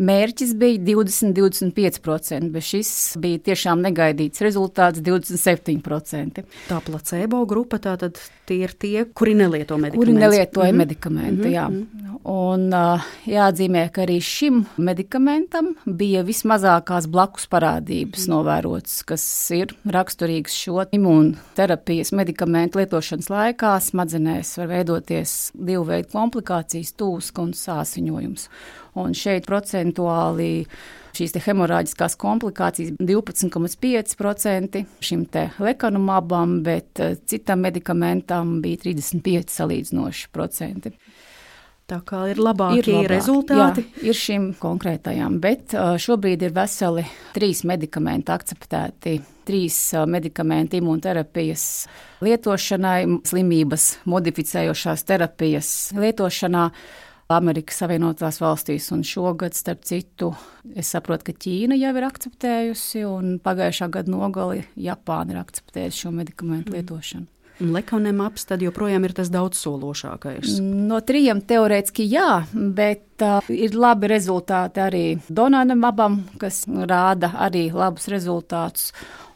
Mērķis 0.00 0.54
bija 0.56 0.80
20-25%, 0.80 2.48
bet 2.54 2.64
šis 2.64 2.90
bija 3.20 3.42
tiešām 3.50 3.82
negaidīts 3.84 4.40
rezultāts- 4.40 5.02
27%. 5.04 6.46
Tā 6.68 6.78
placebo 6.80 7.42
grupa 7.46 7.76
tātad 7.76 8.16
tie 8.46 8.62
ir 8.64 8.72
tie, 8.72 9.04
kuri 9.04 9.34
nelieto 9.34 9.76
medikamentus. 9.76 9.98
Kuri 10.00 10.12
nelietoja 10.12 10.72
mm 10.72 10.74
-hmm. 10.74 10.78
medikamentu, 10.78 11.48
jā. 11.48 11.68
Mm 11.68 11.76
-hmm. 11.76 12.18
Un 12.24 12.70
jāatzīmē, 13.26 13.90
ka 13.90 14.02
arī 14.02 14.20
šim 14.20 14.64
medikamentam 14.76 15.74
bija 15.86 16.22
vismazākās 16.22 17.06
blakus 17.06 17.48
parādības 17.48 18.18
mm 18.18 18.24
-hmm. 18.24 18.34
novērotas, 18.34 19.02
kas 19.04 19.50
ir 19.50 19.74
raksturīgs 19.84 20.54
šo 20.54 20.84
imūnterapijas 20.92 22.12
medikamentu 22.12 22.78
lietošanas 22.78 23.28
laikā. 23.28 23.80
Smadzenēs 23.80 24.58
var 24.58 24.66
veidoties 24.66 25.52
divu 25.54 25.84
veidu 25.84 26.08
komplikācijas, 26.08 26.94
tūska 26.96 27.42
un 27.42 27.52
sāsiņojums. 27.52 28.48
Un 29.00 29.14
šeit 29.16 29.46
procentuāli 29.48 30.66
šīs 31.16 31.36
hemorāģiskās 31.44 32.16
komplikācijas 32.20 32.94
12,5% 33.00 34.84
šim 35.04 35.26
lekanumabam, 35.60 36.60
bet 36.64 37.00
eh, 37.00 37.16
citam 37.26 37.64
medikamentam 37.64 38.58
bija 38.64 38.82
35 38.84 39.52
salīdzinoši 39.52 40.32
procenti. 40.32 40.92
Tā 41.92 41.98
kā 42.06 42.22
ir 42.30 42.38
labākie 42.40 42.78
ir 42.80 42.88
labāk, 42.94 43.10
rezultāti. 43.10 43.82
Jā, 43.82 44.04
ir 44.08 44.16
šim 44.16 44.48
konkrētajam, 44.60 45.36
bet 45.42 45.74
eh, 45.76 45.94
šobrīd 46.00 46.46
ir 46.46 46.56
veseli 46.56 47.04
trīs 47.34 47.64
medikamenti 47.68 48.32
akceptēti. 48.32 49.18
Trīs 49.48 49.78
eh, 49.96 50.04
medikamenti 50.08 50.80
imūnterapijas 50.80 51.66
lietošanai, 52.24 53.00
slimības 53.28 53.88
modificējošās 54.08 55.08
terapijas 55.08 55.72
lietošanā. 55.98 56.68
Amerikas 57.34 57.82
Savienotās 57.82 58.40
valstīs. 58.42 58.88
Un 58.94 59.04
šogad, 59.06 59.56
starp 59.58 59.84
citu, 59.88 60.32
es 60.76 60.92
saprotu, 60.94 61.30
ka 61.30 61.36
Ķīna 61.44 61.78
jau 61.80 61.92
ir 61.98 62.08
akceptējusi, 62.08 63.04
un 63.08 63.36
pagājušā 63.42 63.90
gada 63.92 64.12
nogali 64.12 64.64
Japāna 64.76 65.36
ir 65.36 65.42
akceptējusi 65.44 66.04
šo 66.06 66.16
medikamentu 66.16 66.72
mm. 66.72 66.80
lietošanu. 66.80 67.28
Lekonemāps 67.62 68.46
tad 68.48 68.62
joprojām 68.64 69.04
ir 69.06 69.12
tas 69.14 69.28
daudzsološākais. 69.30 70.56
No 70.62 70.98
trījiem 71.04 71.42
teorētiski 71.46 72.06
jā, 72.10 72.42
bet 72.52 73.22
uh, 73.22 73.44
ir 73.52 73.76
labi 73.78 74.10
rezultāti 74.10 74.82
arī 74.82 75.04
Donanamabam, 75.28 76.22
kas 76.42 76.64
rāda 76.66 77.34
arī 77.44 77.68
labus 77.74 78.08
rezultātus. 78.10 78.90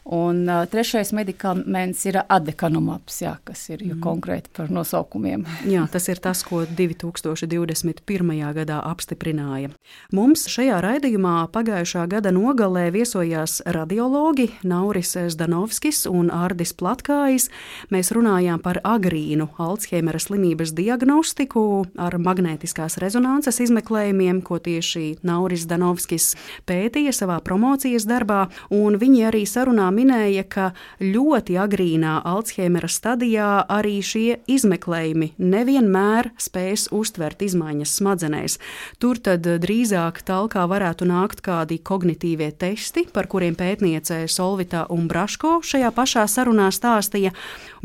Un 0.07 0.45
uh, 0.47 0.63
trešais 0.71 1.09
medikaments 1.11 2.05
ir 2.07 2.21
adekanumaps, 2.23 3.17
jā, 3.25 3.33
kas 3.43 3.65
ir 3.73 3.81
mm. 3.83 3.97
konkrēti 3.99 4.51
par 4.55 4.69
nosaukumiem. 4.71 5.43
jā, 5.67 5.83
tas 5.91 6.07
ir 6.07 6.21
tas, 6.23 6.45
ko 6.47 6.61
2021. 6.63 8.31
gadā 8.55 8.77
apstiprināja. 8.87 9.73
Mums 10.15 10.45
šajā 10.47 10.77
raidījumā 10.85 11.49
pagājušā 11.51 12.05
gada 12.13 12.31
nogalē 12.31 12.85
viesojās 12.95 13.59
radiologi 13.67 14.47
Nauris 14.63 15.11
Zdanovskis 15.35 16.05
un 16.07 16.31
Ārdis 16.31 16.71
Platkājs. 16.77 17.49
Mēs 17.91 18.13
runājām 18.15 18.63
par 18.63 18.79
agrīnu 18.87 19.49
Alzheimera 19.59 20.23
slimības 20.23 20.71
diagnostiku 20.77 21.83
ar 21.99 22.15
magnētiskās 22.15 22.95
rezonances 23.03 23.59
izmeklējumiem, 23.67 24.39
ko 24.39 24.61
tieši 24.63 25.17
Nauris 25.27 25.67
Zdanovskis 25.67 26.31
pētīja 26.69 27.11
savā 27.11 27.41
promocijas 27.43 28.07
darbā, 28.07 28.45
un 28.71 28.95
viņi 29.03 29.27
arī 29.27 29.43
sarunā 29.43 29.91
minēja, 29.97 30.43
ka 30.47 30.67
ļoti 31.01 31.57
agrīnā 31.59 32.19
Alzheimera 32.27 32.89
stadijā 32.91 33.49
arī 33.73 33.97
šie 34.05 34.39
izmeklējumi 34.49 35.33
nevienmēr 35.41 36.31
spēs 36.41 36.87
uztvert 36.95 37.41
izmaiņas 37.45 37.95
smadzenēs. 37.99 38.57
Tur 39.01 39.19
tad 39.23 39.47
drīzāk 39.63 40.21
talkā 40.27 40.67
varētu 40.69 41.07
nākt 41.09 41.41
kādi 41.45 41.79
kognitīvie 41.81 42.51
testi, 42.59 43.07
par 43.13 43.29
kuriem 43.31 43.57
pētniece 43.57 44.23
Solvita 44.31 44.85
un 44.93 45.09
Braško 45.09 45.57
šajā 45.65 45.91
pašā 45.95 46.27
sarunā 46.31 46.69
stāstīja. 46.73 47.33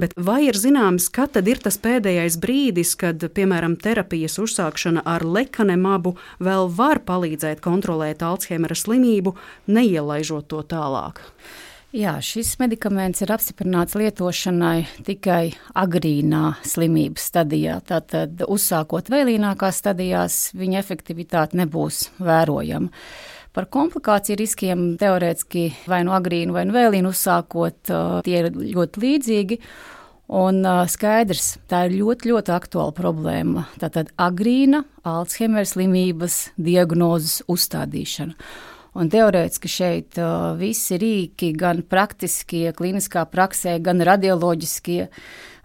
Bet 0.01 0.15
vai 0.17 0.43
ir 0.49 0.59
zināms, 0.59 1.09
kad 1.13 1.35
tad 1.37 1.49
ir 1.49 1.61
tas 1.63 1.79
pēdējais 1.83 2.39
brīdis, 2.43 2.95
kad, 3.01 3.23
piemēram, 3.37 3.77
terapijas 3.81 4.39
uzsākšana 4.43 5.05
ar 5.09 5.25
lekanemabu 5.25 6.17
vēl 6.43 6.71
var 6.77 7.03
palīdzēt 7.07 7.63
kontrolēt 7.65 8.25
Alzheimera 8.27 8.77
slimību, 8.79 9.37
neielaižot 9.69 10.49
to 10.53 10.63
tālāk? 10.69 11.23
Jā, 11.93 12.15
šis 12.25 12.55
medikaments 12.57 13.21
ir 13.21 13.29
apstiprināts 13.35 13.93
lietošanai 14.01 14.87
tikai 15.05 15.51
agrīnā 15.77 16.55
slimības 16.65 17.27
stadijā. 17.29 17.75
Tātad, 17.85 18.41
uzsākot 18.49 19.11
vēlīnākās 19.13 19.83
stadijās, 19.83 20.39
viņa 20.57 20.81
efektivitāte 20.81 21.61
nebūs 21.61 22.07
vērojama. 22.17 22.89
Par 23.53 23.69
komplikāciju 23.69 24.39
riskiem 24.41 24.87
teorētiski 24.97 25.67
vai 25.93 26.01
no 26.09 26.17
agrīna 26.17 26.57
vai 26.57 26.65
no 26.65 26.73
vēlīna 26.79 27.13
uzsākot, 27.13 27.93
tie 28.25 28.41
ir 28.41 28.49
ļoti 28.57 29.05
līdzīgi. 29.05 29.63
Un 30.33 30.65
skaidrs, 30.89 31.59
tā 31.69 31.91
ir 31.91 31.99
ļoti, 31.99 32.33
ļoti 32.33 32.57
aktuāla 32.57 32.97
problēma. 32.97 33.69
Tātad 33.77 34.15
agrīna 34.17 34.87
Alzheimer 35.05 35.69
slimības 35.69 36.47
diagnozes 36.57 37.43
uzstādīšana. 37.53 38.33
Un 38.93 39.09
teorētiski 39.09 39.71
šeit 39.73 40.19
uh, 40.21 40.51
visi 40.59 40.99
rīki, 41.01 41.55
gan 41.57 41.81
praktiskie, 41.89 42.67
kliniskā 42.77 43.23
praksē, 43.25 43.79
gan 43.81 44.03
radioloģiskie, 44.05 45.07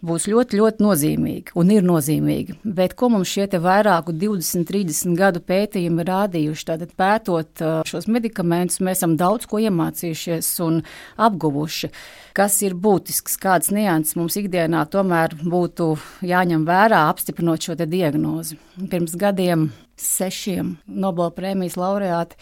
būs 0.08 0.30
ļoti, 0.32 0.60
ļoti 0.62 0.86
nozīmīgi 0.86 1.56
un 1.60 1.74
ir 1.76 1.84
nozīmīgi. 1.84 2.56
Bet 2.64 2.96
ko 2.96 3.10
mums 3.12 3.34
šie 3.34 3.50
vairāku 3.60 4.14
20, 4.16 4.64
30 4.70 5.18
gadu 5.20 5.42
pētījumi 5.44 6.06
rādījuši? 6.08 6.68
Tātad 6.70 6.94
pētot 6.96 7.64
uh, 7.66 7.82
šos 7.90 8.08
medikamentus, 8.08 8.80
mēs 8.80 9.02
esam 9.02 9.18
daudz 9.20 9.50
ko 9.52 9.60
iemācījušies 9.60 10.54
un 10.64 10.80
apguvuši. 11.28 11.92
Kas 12.38 12.62
ir 12.64 12.78
būtisks, 12.80 13.36
kādas 13.44 13.74
nianses 13.76 14.16
mums 14.16 14.40
ikdienā 14.40 14.86
tomēr 14.94 15.36
būtu 15.44 15.98
jāņem 16.24 16.64
vērā, 16.70 17.04
apstiprinot 17.12 17.68
šo 17.68 17.76
diagnozi. 17.84 18.56
Pirms 18.88 19.20
gadiem 19.20 19.74
sešiem 20.00 20.78
Nobela 20.88 21.34
prēmijas 21.36 21.76
laureāti 21.76 22.40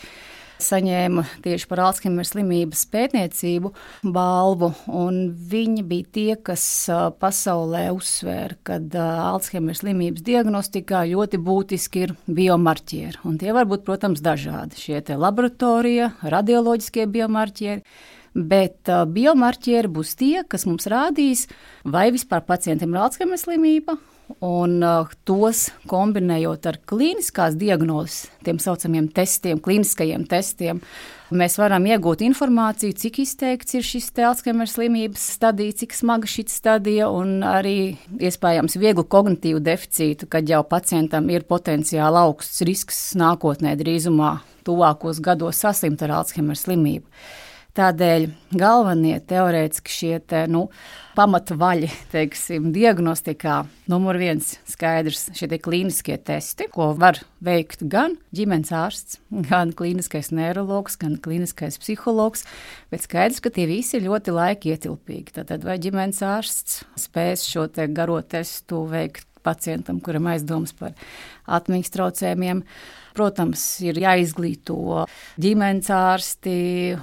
saņēma 0.61 1.23
tieši 1.43 1.67
par 1.69 1.81
Alzheimer 1.87 2.27
slimības 2.27 2.85
pētniecību 2.93 3.71
balvu. 4.15 4.71
Viņi 5.51 5.85
bija 5.87 6.09
tie, 6.17 6.29
kas 6.39 6.65
pasaulē 7.19 7.87
uzsvēra, 7.95 8.57
ka 8.65 8.79
Alzheimer 9.31 9.77
slimības 9.77 10.25
diagnostikā 10.25 11.05
ļoti 11.11 11.41
būtiski 11.45 12.05
ir 12.07 12.15
biomarķieri. 12.27 13.21
Un 13.27 13.39
tie 13.41 13.53
var 13.55 13.69
būt, 13.69 13.85
protams, 13.87 14.23
dažādi. 14.25 14.79
Šie 14.79 15.01
laboratorija, 15.15 16.13
radioloģiskie 16.23 17.07
biomarķieri. 17.11 17.83
Bet 18.35 18.89
biomarķieri 19.15 19.87
būs 19.95 20.17
tie, 20.19 20.41
kas 20.43 20.65
mums 20.67 20.89
rādīs, 20.91 21.45
vai 21.87 22.09
vispār 22.11 22.43
pacientam 22.43 22.91
ir 22.91 23.05
Alzheimer 23.05 23.39
slimība, 23.39 23.95
Un 24.41 24.79
uh, 24.81 25.11
tos 25.27 25.67
kombinējot 25.89 26.65
ar 26.65 26.79
klīniskās 26.89 27.53
diagnozes, 27.61 28.31
tiem 28.45 28.57
saucamiem 28.61 29.05
testiem, 29.13 29.59
klīniskajiem 29.61 30.23
testiem, 30.29 30.79
mēs 31.29 31.59
varam 31.61 31.85
iegūt 31.85 32.23
informāciju, 32.25 32.97
cik 32.97 33.19
izteikts 33.21 33.77
ir 33.77 33.85
šis 33.85 34.09
Alzheimer 34.25 34.69
slimības 34.69 35.27
stadija, 35.37 35.77
cik 35.77 35.93
smaga 35.93 36.29
šī 36.29 36.47
stadija, 36.49 37.11
un 37.13 37.45
arī 37.45 37.95
iespējams 38.17 38.79
vieglu 38.81 39.05
kognitīvu 39.05 39.61
deficītu, 39.61 40.25
kad 40.25 40.49
jau 40.49 40.63
pacientam 40.65 41.29
ir 41.29 41.45
potenciāli 41.45 42.25
augsts 42.25 42.65
risks 42.65 43.01
nākotnē 43.21 43.77
drīzumā, 43.77 44.39
tuvākos 44.65 45.21
gados 45.21 45.61
saslimt 45.61 46.01
ar 46.01 46.17
Alzheimer 46.23 46.57
slimību. 46.57 47.05
Tādēļ 47.75 48.29
galvenie 48.55 49.17
teorētiski 49.27 49.91
šie 49.91 50.13
te, 50.23 50.45
nu, 50.47 50.69
pamatvaļi, 51.17 51.89
teiksim, 52.13 52.69
diagnostikā, 52.75 53.57
numur 53.91 54.15
viens 54.19 54.53
skaidrs 54.71 55.25
šie 55.35 55.49
klīniskie 55.59 56.15
testi, 56.23 56.69
ko 56.71 56.93
var 56.95 57.19
veikt 57.43 57.83
gan 57.91 58.15
ģimenes 58.35 58.71
ārsts, 58.75 59.19
gan 59.49 59.75
klīniskais 59.75 60.31
neiroloģis, 60.31 60.95
gan 61.03 61.19
klīniskais 61.19 61.75
psihologs, 61.83 62.47
bet 62.95 63.03
skaidrs, 63.03 63.43
ka 63.43 63.51
tie 63.51 63.67
visi 63.67 63.99
ir 63.99 64.07
ļoti 64.07 64.35
laika 64.39 64.71
ietilpīgi. 64.71 65.35
Tad 65.43 65.67
vai 65.67 65.75
ģimenes 65.83 66.23
ārsts 66.23 66.85
spēs 67.07 67.43
šo 67.43 67.67
te 67.75 67.89
garo 67.91 68.21
testu 68.23 68.85
veikt 68.87 69.27
pacientam, 69.45 69.99
kuram 69.99 70.31
aizdomas 70.31 70.71
par 70.79 70.95
atmiņas 71.59 71.93
traucējumiem. 71.93 72.63
Protams, 73.15 73.61
ir 73.85 73.95
jāizglīto 74.01 75.05
ģimenes 75.39 75.87
ārsti 75.93 76.55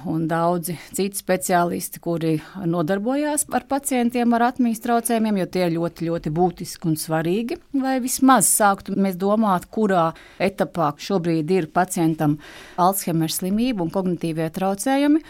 un 0.09 0.27
daudzi 0.29 0.75
citi 0.93 1.17
speciālisti, 1.17 2.01
kuri 2.03 2.35
nodarbojās 2.69 3.47
ar 3.49 3.65
pacientiem 3.69 4.35
ar 4.37 4.45
atmiņas 4.51 4.83
traucējumiem, 4.83 5.39
jo 5.41 5.47
tie 5.55 5.65
ir 5.65 5.73
ļoti, 5.79 6.09
ļoti 6.11 6.33
būtiski 6.37 6.91
un 6.91 6.99
svarīgi. 7.01 7.57
Lai 7.81 7.97
vismaz 8.03 8.51
sāktu 8.51 8.93
mēs 8.93 9.17
domāt, 9.17 9.65
kurā 9.73 10.11
etapā 10.37 10.93
šobrīd 11.01 11.49
ir 11.57 11.71
pacientam 11.73 12.37
Alzheimer 12.77 13.33
slimība 13.33 13.87
un 13.87 13.91
kognitīvie 13.93 14.51
traucējumi. 14.53 15.23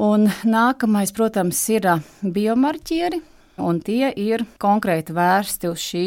Un 0.00 0.28
nākamais, 0.46 1.10
protams, 1.10 1.58
ir 1.74 1.88
biomarķieri, 2.22 3.18
un 3.58 3.80
tie 3.82 4.12
ir 4.14 4.46
konkrēti 4.62 5.14
vērsti 5.16 5.70
uz 5.70 5.82
šī 5.82 6.04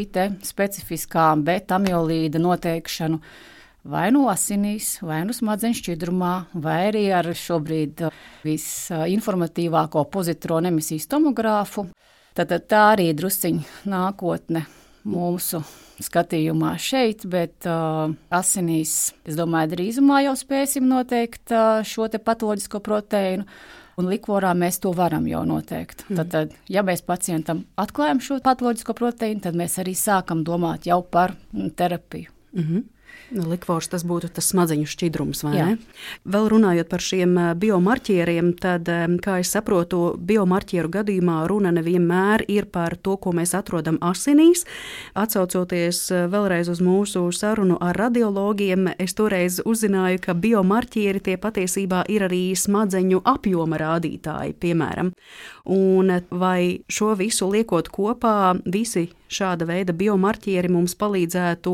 specifiskā 0.47 1.33
beta-amiolīda 1.43 2.39
noteikšanu. 2.39 3.19
Vai 3.83 4.05
nu 4.15 4.29
asinīs, 4.31 5.01
vai 5.03 5.25
nu 5.27 5.33
smadzeņu 5.35 5.75
šķidrumā, 5.75 6.33
vai 6.63 6.77
arī 6.87 7.03
ar 7.11 7.27
šobrīd 7.35 8.05
visinformatīvāko 8.47 10.05
pozitronu 10.13 10.71
emisijas 10.71 11.09
tomogrāfu. 11.11 11.89
Tad 12.33 12.53
tā 12.71 12.83
arī 12.93 13.09
drusciņa 13.13 13.89
nākotne 13.91 14.63
mūsu 15.03 15.59
skatījumā 16.03 16.71
šeit, 16.79 17.25
bet 17.29 17.67
uh, 17.67 18.13
asinīs, 18.33 19.13
es 19.27 19.35
domāju, 19.35 19.73
drīzumā 19.75 20.23
jau 20.29 20.37
spēsim 20.39 20.87
noteikt 20.87 21.51
uh, 21.51 21.83
šo 21.83 22.07
patoloģisko 22.07 22.79
proteīnu. 22.83 23.47
Un 23.99 24.07
likvorā 24.09 24.55
mēs 24.57 24.79
to 24.81 24.89
varam 24.95 25.27
jau 25.29 25.43
noteikt. 25.45 26.07
Mm. 26.07 26.17
Tad, 26.17 26.31
tad, 26.31 26.55
ja 26.71 26.81
mēs 26.87 27.03
pacientam 27.05 27.65
atklājam 27.77 28.23
šo 28.23 28.39
patoloģisko 28.41 28.95
proteīnu, 28.97 29.43
tad 29.43 29.59
mēs 29.59 29.77
arī 29.83 29.93
sākam 29.93 30.41
domāt 30.47 30.87
jau 30.89 31.03
par 31.03 31.35
terapiju. 31.51 32.31
Mm 32.55 32.63
-hmm. 32.63 32.92
Likvors 33.33 33.87
tas 33.89 34.03
būtu 34.05 34.29
tas 34.35 34.51
smadzeņu 34.51 34.85
šķidrums, 34.89 35.41
vai 35.45 35.53
Jā. 35.57 35.65
ne? 35.71 35.77
Vēl 36.29 36.49
runājot 36.53 36.89
par 36.91 37.01
šiem 37.01 37.37
biomarķieriem, 37.57 38.51
tad, 38.61 38.89
kā 39.23 39.39
es 39.41 39.53
saprotu, 39.55 40.01
biomarķieru 40.21 40.91
gadījumā 40.93 41.39
runa 41.49 41.71
nevienmēr 41.73 42.45
ir 42.51 42.67
par 42.69 42.95
to, 43.01 43.15
ko 43.17 43.33
mēs 43.33 43.55
atrodam 43.57 43.97
asinīs. 44.05 44.67
Atcaucoties 45.17 46.03
vēlreiz 46.33 46.69
uz 46.69 46.83
mūsu 46.85 47.25
sarunu 47.33 47.79
ar 47.81 47.97
radiologiem, 48.03 48.91
es 49.01 49.17
toreiz 49.17 49.59
uzzināju, 49.65 50.21
ka 50.27 50.37
biomarķieri 50.37 51.23
tie 51.23 51.39
patiesībā 51.41 52.03
ir 52.13 52.27
arī 52.29 52.43
smadzeņu 52.59 53.23
apjoma 53.33 53.81
rādītāji, 53.81 54.57
piemēram. 54.61 55.13
Un 55.73 56.19
vai 56.29 56.83
šo 56.91 57.13
visu 57.17 57.49
liekot 57.49 57.89
kopā, 57.93 58.53
visi 58.65 59.07
šāda 59.33 59.67
veida 59.69 59.95
biomarķieri 59.97 60.71
mums 60.71 60.95
palīdzētu 60.99 61.73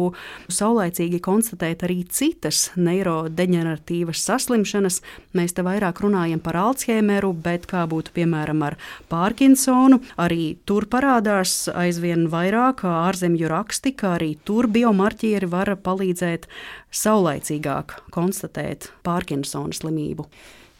saulaicīgi 0.54 1.20
konstatēt 1.24 1.84
arī 1.88 2.02
citas 2.10 2.70
neirodeģeneratīvas 2.80 4.24
saslimšanas. 4.30 5.02
Mēs 5.38 5.56
te 5.58 5.66
vairāk 5.68 6.02
runājam 6.06 6.42
par 6.44 6.60
Alzheimeru, 6.64 7.34
bet 7.34 7.68
kā 7.70 7.86
būtu 7.90 8.16
piemēram 8.16 8.64
ar 8.70 8.78
Parkinsonu, 9.12 10.02
arī 10.18 10.56
tur 10.70 10.88
parādās 10.92 11.68
aizvien 11.74 12.28
vairāk 12.32 12.86
ārzemju 12.90 13.52
raksti, 13.52 13.96
kā 14.00 14.16
arī 14.20 14.34
tur 14.48 14.70
biomarķieri 14.72 15.50
var 15.52 15.76
palīdzēt 15.84 16.48
saulaicīgāk 16.96 18.00
konstatēt 18.16 18.90
Parkinsona 19.06 19.76
slimību. 19.76 20.30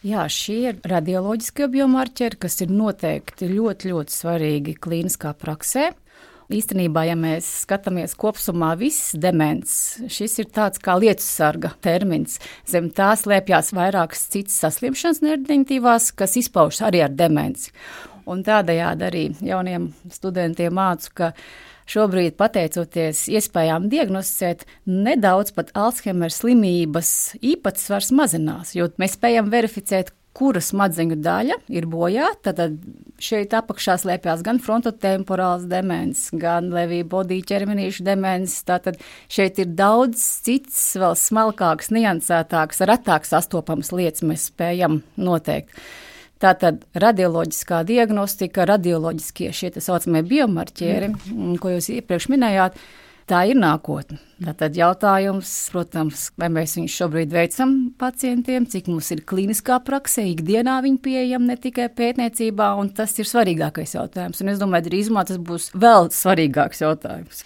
Jā, 0.00 0.22
šie 0.32 0.60
ir 0.70 0.78
radioloģiskie 0.88 1.66
biomarķeri, 1.74 2.38
kas 2.40 2.62
ir 2.64 2.70
noteikti 2.72 3.50
ļoti, 3.50 3.90
ļoti 3.92 4.14
svarīgi 4.14 4.72
klīniskā 4.80 5.34
praksē. 5.36 5.90
Īstenībā, 6.50 7.04
ja 7.06 7.14
mēs 7.14 7.46
skatāmies 7.62 8.16
kopumā, 8.18 8.72
viss 8.78 9.12
demens, 9.14 9.72
šis 10.10 10.32
ir 10.42 10.48
tāds 10.50 10.82
kā 10.82 10.96
lietu 10.98 11.22
sarga 11.22 11.70
termins. 11.78 12.40
Zem 12.66 12.88
tā 12.90 13.12
slēpjas 13.14 13.70
vairākas 13.76 14.24
citas 14.32 14.56
saslimšanas 14.64 15.22
nerdiņtīvās, 15.22 16.10
kas 16.18 16.34
izpaužas 16.40 16.82
arī 16.88 17.04
ar 17.06 17.14
demenci. 17.14 17.70
Un 18.26 18.42
tādējādi 18.46 19.06
arī 19.06 19.24
jauniem 19.46 19.92
studentiem 20.10 20.74
mācu, 20.74 21.14
ka 21.20 21.30
šobrīd, 21.90 22.34
pateicoties 22.38 23.28
iespējām 23.30 23.86
diagnosticēt, 23.90 24.66
nedaudz 24.90 25.54
pat 25.54 25.70
Alzheimer 25.78 26.34
slimības 26.34 27.36
īpatsvars 27.46 28.10
mazinās, 28.10 28.74
jo 28.74 28.90
mēs 28.98 29.14
spējam 29.18 29.54
verificēt, 29.54 30.10
kura 30.36 30.62
smadzeņu 30.62 31.18
daļa 31.20 31.56
ir 31.72 31.86
bojāta. 31.90 32.54
Tad 32.56 32.76
šeit 33.20 33.54
apakšā 33.56 33.96
slēpjas 34.00 34.44
gan 34.46 34.60
frontotemporāls 34.62 35.66
demens, 35.70 36.28
gan 36.32 36.70
levija 36.74 37.08
bodī 37.10 37.40
ķermenīšu 37.46 38.06
demens. 38.06 38.58
Tātad 38.66 39.00
šeit 39.32 39.60
ir 39.62 39.72
daudz 39.78 40.22
cits, 40.46 40.78
vēl 41.00 41.16
smalkāks, 41.18 41.90
niansētāks, 41.94 42.84
retāks 42.88 43.34
sastopams 43.34 43.92
lietas 43.96 44.24
mēs 44.26 44.48
spējam 44.52 45.02
noteikt. 45.20 45.74
Tātad 46.40 46.86
radioloģiskā 46.96 47.82
diagnostika, 47.84 48.64
radioloģiskie 48.70 49.50
šie 49.52 49.74
tā 49.74 49.82
saucamie 49.84 50.22
biomarķieri, 50.24 51.10
mm. 51.12 51.58
ko 51.60 51.74
jūs 51.74 51.90
iepriekš 51.98 52.30
minējāt, 52.32 52.78
tā 53.30 53.44
ir 53.50 53.58
nākotne. 53.60 54.18
Tātad 54.40 54.76
jautājums, 54.78 55.50
protams, 55.72 56.28
vai 56.40 56.48
mēs 56.52 56.74
viņus 56.78 56.96
šobrīd 57.02 57.34
veicam 57.34 57.74
pacientiem, 58.00 58.66
cik 58.70 58.88
mums 58.90 59.10
ir 59.14 59.22
kliniskā 59.28 59.78
praksē, 59.84 60.24
ikdienā 60.32 60.78
viņi 60.86 61.00
pieejami 61.04 61.52
ne 61.52 61.58
tikai 61.60 61.90
pētniecībā, 61.92 62.72
un 62.80 62.90
tas 62.96 63.14
ir 63.20 63.28
svarīgākais 63.28 63.94
jautājums. 63.98 64.40
Un 64.42 64.54
es 64.54 64.62
domāju, 64.62 64.88
drīzumā 64.88 65.26
tas 65.28 65.38
būs 65.38 65.70
vēl 65.76 66.10
svarīgāks 66.14 66.82
jautājums. 66.86 67.44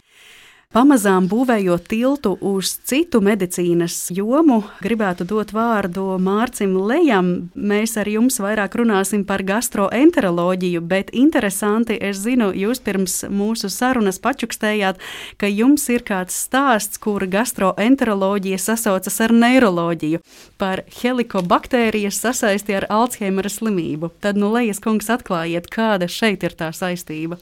Pamazām 0.75 1.29
būvējot 1.31 1.85
tiltu 1.87 2.33
uz 2.43 2.73
citu 2.83 3.21
medicīnas 3.23 4.09
jomu, 4.11 4.57
gribētu 4.83 5.23
dot 5.31 5.53
vārdu 5.55 6.17
Mārcim 6.19 6.73
Lejam. 6.89 7.29
Mēs 7.55 7.95
ar 8.03 8.11
jums 8.11 8.41
vairāk 8.43 8.75
runāsim 8.81 9.23
par 9.29 9.45
gastroenteroloģiju, 9.47 10.83
bet 10.83 11.15
interesanti, 11.15 11.95
es 11.95 12.25
zinu, 12.25 12.51
jūs 12.51 12.83
pirms 12.83 13.21
mūsu 13.31 13.71
sarunas 13.71 14.19
pačukstējāt, 14.19 14.99
ka 15.39 15.47
jums 15.47 15.87
ir 15.95 16.03
kāds 16.11 16.43
stāsts, 16.49 16.99
kur 16.99 17.23
gastroenteroloģija 17.23 18.59
sasaucas 18.67 19.23
ar 19.23 19.39
neiroloģiju 19.47 20.25
par 20.59 20.83
helikobaktērijas 20.99 22.19
sasaisti 22.27 22.81
ar 22.83 22.91
Alzheimera 22.91 23.47
slimību. 23.61 24.11
Tad, 24.19 24.43
nu, 24.43 24.51
Lejas 24.59 24.83
kungs, 24.83 25.07
atklājiet, 25.07 25.71
kāda 25.71 26.11
šeit 26.11 26.43
ir 26.43 26.59
tā 26.59 26.75
saistība. 26.75 27.39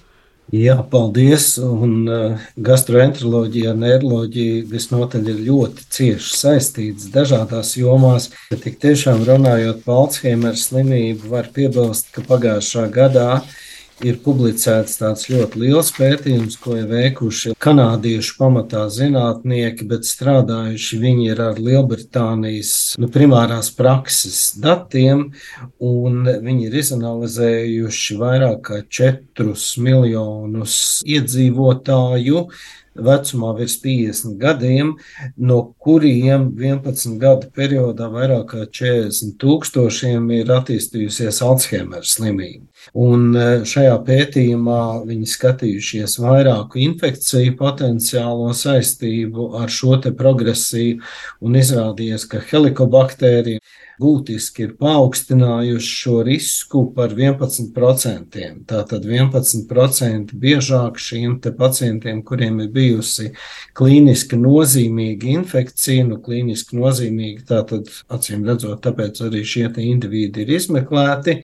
Jā, 0.50 0.74
paldies. 0.90 1.54
Un 1.62 2.08
uh, 2.10 2.46
gastroenteroloģija 2.60 3.72
un 3.72 3.84
neiroloģija 3.86 4.66
visnotaļ 4.68 5.30
ir 5.32 5.42
ļoti 5.46 5.86
cieši 5.96 6.36
saistītas 6.36 7.08
dažādās 7.14 7.76
jomās. 7.78 8.30
Ja 8.50 8.58
tik 8.60 8.80
tiešām 8.82 9.22
runājot 9.28 9.84
par 9.86 10.02
Alzheimer 10.02 10.58
slimību, 10.58 11.30
var 11.32 11.48
piebilst, 11.54 12.10
ka 12.12 12.26
pagājušā 12.26 12.88
gadā 12.92 13.28
uh, 13.38 13.54
ir 14.06 14.18
publicēts 14.24 14.98
tāds 15.00 15.28
ļoti 15.30 15.62
liels 15.62 15.92
pētījums, 15.96 16.56
ko 16.62 16.76
ir 16.78 16.88
veikuši 16.90 17.54
kanādiešu 17.62 18.36
pamatā 18.40 18.84
zinātnieki, 18.92 19.86
bet 19.90 20.08
strādājuši 20.08 21.00
viņi 21.02 21.28
ir 21.32 21.42
ar 21.44 21.60
Lielbritānijas 21.62 22.74
nu, 23.02 23.10
primārās 23.12 23.70
prakses 23.76 24.52
datiem, 24.62 25.28
un 25.78 26.22
viņi 26.26 26.68
ir 26.68 26.78
izanalizējuši 26.82 28.20
vairāk 28.20 28.62
kā 28.68 28.82
4 29.02 29.56
miljonus 29.82 30.76
iedzīvotāju 31.06 32.46
vecumā 32.94 33.52
virs 33.58 33.78
50 33.82 34.36
gadiem, 34.40 34.94
no 35.36 35.60
kuriem 35.82 36.50
11 36.58 37.18
gadu 37.22 37.48
periodā 37.54 38.08
vairāk 38.12 38.48
kā 38.52 38.66
40 38.66 39.36
tūkstošiem 39.42 40.28
ir 40.36 40.52
attīstījusies 40.52 41.42
Alzheimer 41.46 42.04
slimība. 42.06 42.66
Un 42.98 43.30
e, 43.38 43.46
šajā 43.68 43.94
pētījumā 44.06 44.82
viņi 45.06 45.30
skatījušies 45.30 46.18
vairāku 46.22 46.80
infekciju 46.82 47.54
potenciālo 47.60 48.50
saistību 48.58 49.52
ar 49.60 49.70
šo 49.70 50.00
te 50.02 50.12
progresiju 50.16 50.98
un 51.40 51.60
izrādījies, 51.60 52.26
ka 52.28 52.42
helikobaktērija 52.50 53.62
būtiski 54.02 54.66
ir 54.66 54.74
paaugstinājuši 54.80 55.92
šo 56.02 56.16
risku 56.26 56.82
par 56.96 57.14
11%. 57.16 58.48
Tātad 58.68 59.06
11% 59.06 60.34
biežāk 60.42 60.98
šiem 61.02 61.38
pacientiem, 61.58 62.22
kuriem 62.26 62.60
ir 62.64 62.72
bijusi 62.74 63.30
klīniski 63.78 64.38
nozīmīga 64.40 65.30
infekcija, 65.36 66.08
nu, 66.10 66.18
klīniski 66.24 66.78
nozīmīga, 66.80 67.46
tātad 67.54 67.90
acīm 68.12 68.44
redzot, 68.48 68.82
tāpēc 68.84 69.22
arī 69.28 69.44
šie 69.46 69.68
indivīdi 69.72 70.44
ir 70.44 70.54
izmeklēti 70.58 71.40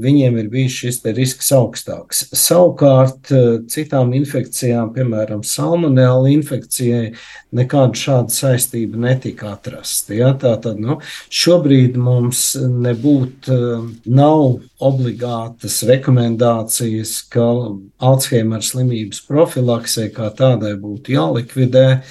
viņiem 0.00 0.38
ir 0.40 0.48
bijis 0.52 0.76
šis 0.80 1.00
risks 1.16 1.50
augstāks. 1.52 2.24
Savukārt, 2.32 3.30
eh, 3.30 3.60
citām 3.66 4.14
infekcijām, 4.16 4.92
piemēram, 4.94 5.42
salmonella 5.44 6.30
infekcijai, 6.32 7.14
nekāda 7.52 7.98
šāda 7.98 8.30
saistība 8.30 8.96
netika 8.96 9.52
atrasta. 9.56 10.14
Ja? 10.14 10.32
Tātad 10.34 10.78
nu, 10.78 10.98
šobrīd 11.30 11.96
mums 11.96 12.54
nebūtu, 12.56 13.52
eh, 13.52 13.94
nav 14.06 14.60
obligātas 14.80 15.82
rekomendācijas, 15.84 17.28
ka 17.28 17.76
Alzheimer 18.00 18.60
slimības 18.60 19.20
profilaksē 19.28 20.12
kā 20.12 20.34
tādai 20.34 20.76
būtu 20.80 21.16
jālikvidē. 21.18 22.02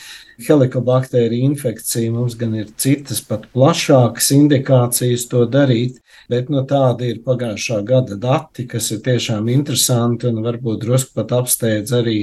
Helikobakterija 0.47 1.45
infekcija 1.45 2.11
mums 2.11 2.35
gan 2.35 2.55
ir 2.55 2.71
citas, 2.77 3.21
pat 3.21 3.45
plašākas 3.53 4.31
indikācijas 4.35 5.27
to 5.29 5.45
darīt. 5.45 5.99
Bet 6.31 6.51
nu, 6.53 6.61
tādi 6.63 7.09
ir 7.11 7.23
pagājušā 7.25 7.81
gada 7.87 8.15
dati, 8.15 8.63
kas 8.71 8.87
ir 8.95 9.01
tiešām 9.03 9.49
interesanti 9.51 10.29
un 10.29 10.39
varbūt 10.45 10.85
drusku 10.85 11.17
pat 11.19 11.33
apsteidz 11.41 11.91
arī 11.97 12.19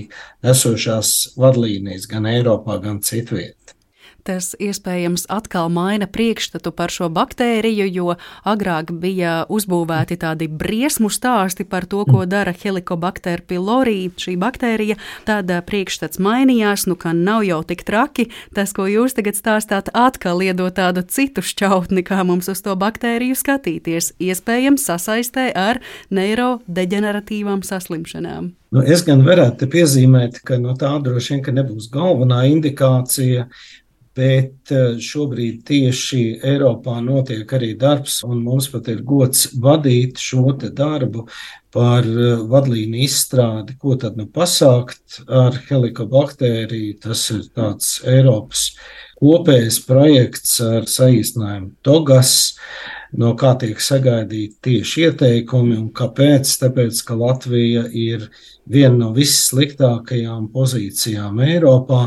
esošās 0.54 1.34
vadlīnijas 1.36 2.08
gan 2.08 2.30
Eiropā, 2.30 2.78
gan 2.84 3.02
citviet 3.04 3.77
tas 4.28 4.52
iespējams 4.60 5.24
atkal 5.32 5.70
maina 5.72 6.06
priekšstatu 6.10 6.72
par 6.76 6.92
šo 6.92 7.08
baktēriju, 7.12 7.86
jo 7.88 8.16
agrāk 8.48 8.92
bija 9.00 9.46
uzbūvēti 9.48 10.18
tādi 10.20 10.48
briesmu 10.48 11.08
stāsti 11.12 11.64
par 11.68 11.86
to, 11.88 12.04
ko 12.08 12.26
dara 12.28 12.52
helikobakter 12.52 13.42
pylori, 13.48 14.10
šī 14.20 14.36
baktērija. 14.40 14.98
Tad 15.28 15.52
priekšstats 15.68 16.20
mainījās, 16.20 16.84
nu 16.90 16.98
ka 17.00 17.14
nav 17.16 17.46
jau 17.48 17.62
tik 17.64 17.86
traki. 17.88 18.28
Tas, 18.56 18.74
ko 18.76 18.88
jūs 18.90 19.16
tagad 19.16 19.38
stāstāt, 19.38 19.88
atkal 19.96 20.44
iedod 20.44 20.76
tādu 20.76 21.06
citu 21.08 21.44
šķautni, 21.44 22.04
kā 22.04 22.20
mums 22.28 22.52
uz 22.52 22.60
to 22.64 22.76
baktēriju 22.78 23.38
skatīties, 23.38 24.12
iespējams 24.20 24.84
sasaistē 24.90 25.50
ar 25.56 25.80
neirodeģeneratīvām 26.12 27.64
saslimšanām. 27.64 28.52
Nu, 28.68 28.82
es 28.84 29.00
gan 29.06 29.22
varētu 29.24 29.64
piezīmēt, 29.72 30.42
ka 30.44 30.58
no 30.60 30.74
tā 30.76 30.90
droši 31.00 31.38
vien 31.38 31.56
nebūs 31.56 31.86
galvenā 31.92 32.42
indikācija, 32.50 33.46
bet 34.18 34.72
eh, 34.74 34.98
šobrīd 35.02 35.62
tieši 35.68 36.22
Eiropā 36.46 36.98
notiek 37.04 37.52
arī 37.58 37.72
darbs, 37.78 38.20
un 38.26 38.42
mums 38.42 38.68
pat 38.72 38.90
ir 38.90 39.04
gods 39.06 39.48
vadīt 39.62 40.18
šo 40.22 40.56
darbu 40.58 41.26
par 41.74 42.06
eh, 42.06 42.42
vadlīnu 42.50 43.02
izstrādi, 43.06 43.78
ko 43.78 43.96
tad 44.00 44.18
nu 44.18 44.26
pasākt 44.26 45.20
ar 45.26 45.58
helikobakteriju. 45.68 46.98
Tas 47.04 47.28
ir 47.34 47.46
tāds 47.54 47.98
Eiropas 48.08 48.70
kopējs 49.18 49.80
projekts 49.86 50.58
ar 50.62 50.86
saīsinājumu 50.90 51.74
TOGAS 51.86 52.34
no 53.18 53.32
kā 53.38 53.54
tiek 53.60 53.80
sagaidīti 53.82 54.58
tieši 54.66 55.08
ieteikumi 55.08 55.78
un 55.78 55.88
kāpēc. 55.96 56.50
Tāpēc, 56.62 57.02
ka 57.06 57.16
Latvija 57.18 57.86
ir 57.88 58.28
viena 58.68 58.96
no 58.96 59.12
vissliktākajām 59.16 60.48
pozīcijām 60.54 61.40
Eiropā, 61.44 62.02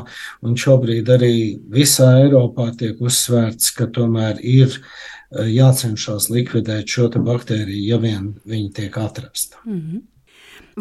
un 0.46 0.58
šobrīd 0.60 1.10
arī 1.16 1.34
visā 1.74 2.12
Eiropā 2.24 2.72
tiek 2.78 3.02
uzsvērts, 3.02 3.74
ka 3.78 3.90
tomēr 3.94 4.40
ir 4.42 4.70
eh, 4.76 5.50
jācenšas 5.56 6.30
likvidēt 6.34 6.88
šo 6.88 7.10
baktēriju, 7.12 7.84
ja 7.94 8.00
vien 8.02 8.34
viņa 8.46 8.72
tiek 8.80 8.98
atrasta. 8.98 9.58
Mm 9.66 9.82
-hmm. 9.82 10.02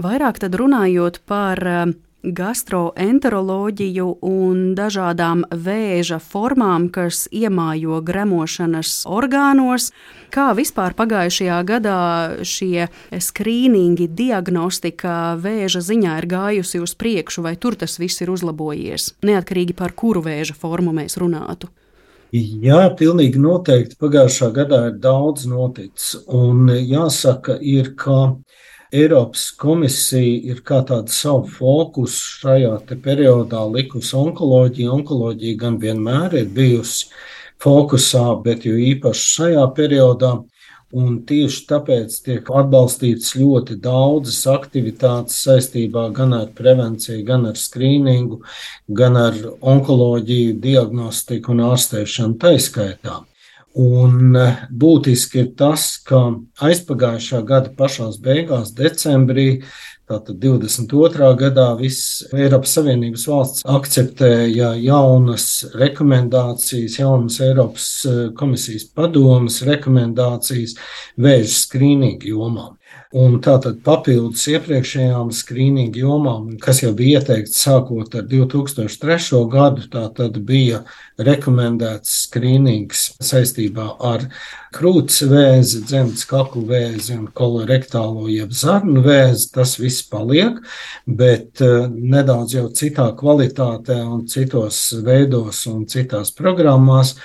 Vairāk 0.00 0.38
runājot 0.38 1.18
par 1.26 1.58
uh, 1.66 1.92
gastroenteroloģiju 2.22 4.06
un 4.26 4.62
dažādām 4.78 5.44
vēža 5.50 6.20
formām, 6.20 6.88
kas 6.92 7.24
iemājo 7.32 8.00
gremošanas 8.04 9.04
orgānos. 9.08 9.90
Kā 10.30 10.50
vispār 10.56 10.94
pagājušajā 10.98 11.58
gadā 11.66 11.98
šie 12.46 12.88
skrīningi, 13.10 14.06
diagnostika 14.06 15.34
vēža 15.40 15.82
ziņā 15.88 16.20
ir 16.20 16.30
gājusi 16.30 16.82
uz 16.84 16.94
priekšu, 16.94 17.44
vai 17.48 17.56
tur 17.56 17.78
tas 17.80 17.98
viss 17.98 18.22
ir 18.22 18.30
uzlabojies, 18.30 19.14
neatkarīgi 19.26 19.76
par 19.76 19.96
kuru 19.96 20.22
vēža 20.28 20.58
formu 20.60 20.94
mēs 20.96 21.18
runātu? 21.20 21.72
Jā, 22.30 22.84
pilnīgi 22.94 23.40
noteikti. 23.42 23.96
Pagājušā 23.98 24.52
gadā 24.54 24.84
ir 24.92 24.98
daudz 25.02 25.48
noticis. 25.50 26.12
Un 26.30 26.68
jāsaka, 26.70 27.56
ir, 27.58 27.96
ka 27.98 28.36
Eiropas 28.90 29.52
komisija 29.54 30.50
ir 30.50 30.62
kā 30.66 30.80
tādu 30.86 31.12
savu 31.14 31.46
fokusu 31.46 32.40
šajā 32.40 32.72
periodā 33.04 33.60
likusi 33.70 34.16
onkoloģija. 34.18 34.90
Onkoloģija 34.96 35.58
gan 35.60 35.76
vienmēr 35.78 36.34
ir 36.40 36.48
bijusi 36.56 37.06
fokusā, 37.62 38.24
bet 38.42 38.66
jo 38.66 38.74
īpaši 38.74 39.28
šajā 39.36 39.68
periodā. 39.76 40.32
Un 40.90 41.20
tieši 41.22 41.62
tāpēc 41.70 42.16
tiek 42.26 42.48
atbalstīts 42.50 43.36
ļoti 43.38 43.76
daudzas 43.78 44.40
aktivitātes 44.50 45.38
saistībā 45.44 46.08
gan 46.16 46.34
ar 46.34 46.48
prevenciju, 46.58 47.22
gan 47.28 47.46
ar 47.46 47.54
skrīningu, 47.54 48.40
gan 48.90 49.14
ar 49.20 49.38
onkoloģiju, 49.60 50.58
diagnostiku 50.66 51.54
un 51.54 51.68
ārstēšanu 51.70 52.40
taiskaitā. 52.42 53.20
Un 53.78 54.34
eh, 54.34 54.64
būtiski 54.74 55.44
ir 55.44 55.52
tas, 55.58 55.94
ka 56.02 56.18
aizpagājušā 56.66 57.44
gada 57.46 57.70
pašās 57.78 58.16
beigās, 58.18 58.72
decembrī, 58.74 59.62
tātad 60.10 60.40
22. 60.42 61.28
gadā, 61.38 61.68
visas 61.78 62.32
Eiropas 62.34 62.74
Savienības 62.74 63.28
valsts 63.30 63.62
akceptēja 63.70 64.72
jaunas 64.82 65.46
rekomendācijas, 65.78 66.98
jaunas 66.98 67.38
Eiropas 67.46 67.86
eh, 68.10 68.18
komisijas 68.34 68.88
padomas 68.90 69.60
rekomendācijas 69.62 70.74
vēža 71.14 71.54
skrīningu 71.60 72.34
jomām. 72.34 72.74
Un 73.10 73.40
tātad 73.42 73.80
papildus 73.82 74.44
iepriekšējām 74.52 75.32
skrīningu 75.34 75.98
jomām, 75.98 76.44
kas 76.62 76.78
jau 76.84 76.92
bija 76.94 77.18
ieteikts 77.18 77.58
sākot 77.64 78.12
ar 78.14 78.28
2003. 78.30 79.40
gadu, 79.50 79.88
tātad 79.90 80.38
bija 80.46 80.84
rekomendēts 81.18 82.12
skrīnings 82.28 83.08
saistībā 83.18 83.88
ar 84.12 84.28
krūts 84.70 85.24
vēzi, 85.26 85.82
dzemdas 85.90 86.22
kaklu 86.30 86.62
vēzi 86.70 87.16
un 87.16 87.26
kolorektālo 87.34 88.30
jeb 88.30 88.54
zarnu 88.54 89.02
vēzi. 89.02 89.50
Tas 89.58 89.74
viss 89.82 90.06
paliek, 90.06 90.62
bet 91.10 91.58
eh, 91.66 91.90
nedaudz 91.90 92.54
jau 92.60 92.68
citā 92.70 93.10
kvalitātē 93.18 93.98
un 94.06 94.28
citos 94.30 94.84
veidos 95.02 95.66
un 95.66 95.82
citās 95.90 96.30
programmās 96.30 97.16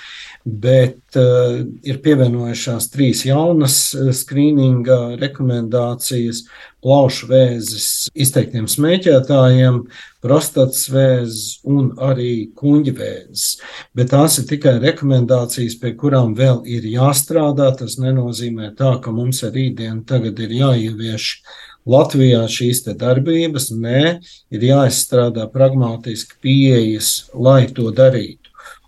bet 0.46 1.16
uh, 1.18 1.64
ir 1.82 1.98
pievienojušās 2.04 2.86
trīs 2.92 3.24
jaunas 3.26 3.90
uh, 3.98 4.12
skrīninga 4.14 5.16
rekomendācijas- 5.18 6.44
plaušu 6.86 7.26
vēzis 7.26 7.86
izteiktiem 8.14 8.68
smēķētājiem, 8.70 9.80
prostatas 10.22 10.86
vēzis 10.86 11.58
un 11.66 11.90
arī 11.98 12.46
kuņģa 12.54 12.94
vēzis. 12.94 13.58
Bet 13.92 14.14
tās 14.14 14.38
ir 14.38 14.46
tikai 14.46 14.78
rekomendācijas, 14.84 15.80
pie 15.82 15.96
kurām 15.98 16.36
vēl 16.38 16.62
ir 16.64 16.86
jāstrādā. 16.94 17.72
Tas 17.76 17.98
nenozīmē 17.98 18.76
tā, 18.78 19.00
ka 19.02 19.10
mums 19.10 19.42
ar 19.42 19.50
rītdienu 19.50 20.06
tagad 20.06 20.38
ir 20.38 20.54
jāievieš 20.62 21.40
Latvijā 21.86 22.46
šīs 22.46 22.84
darbības. 22.94 23.72
Nē, 23.74 24.22
ir 24.54 24.60
jāizstrādā 24.70 25.50
pragmatiski 25.50 26.38
pieejas, 26.38 27.30
lai 27.34 27.66
to 27.66 27.90
darītu. 27.90 28.45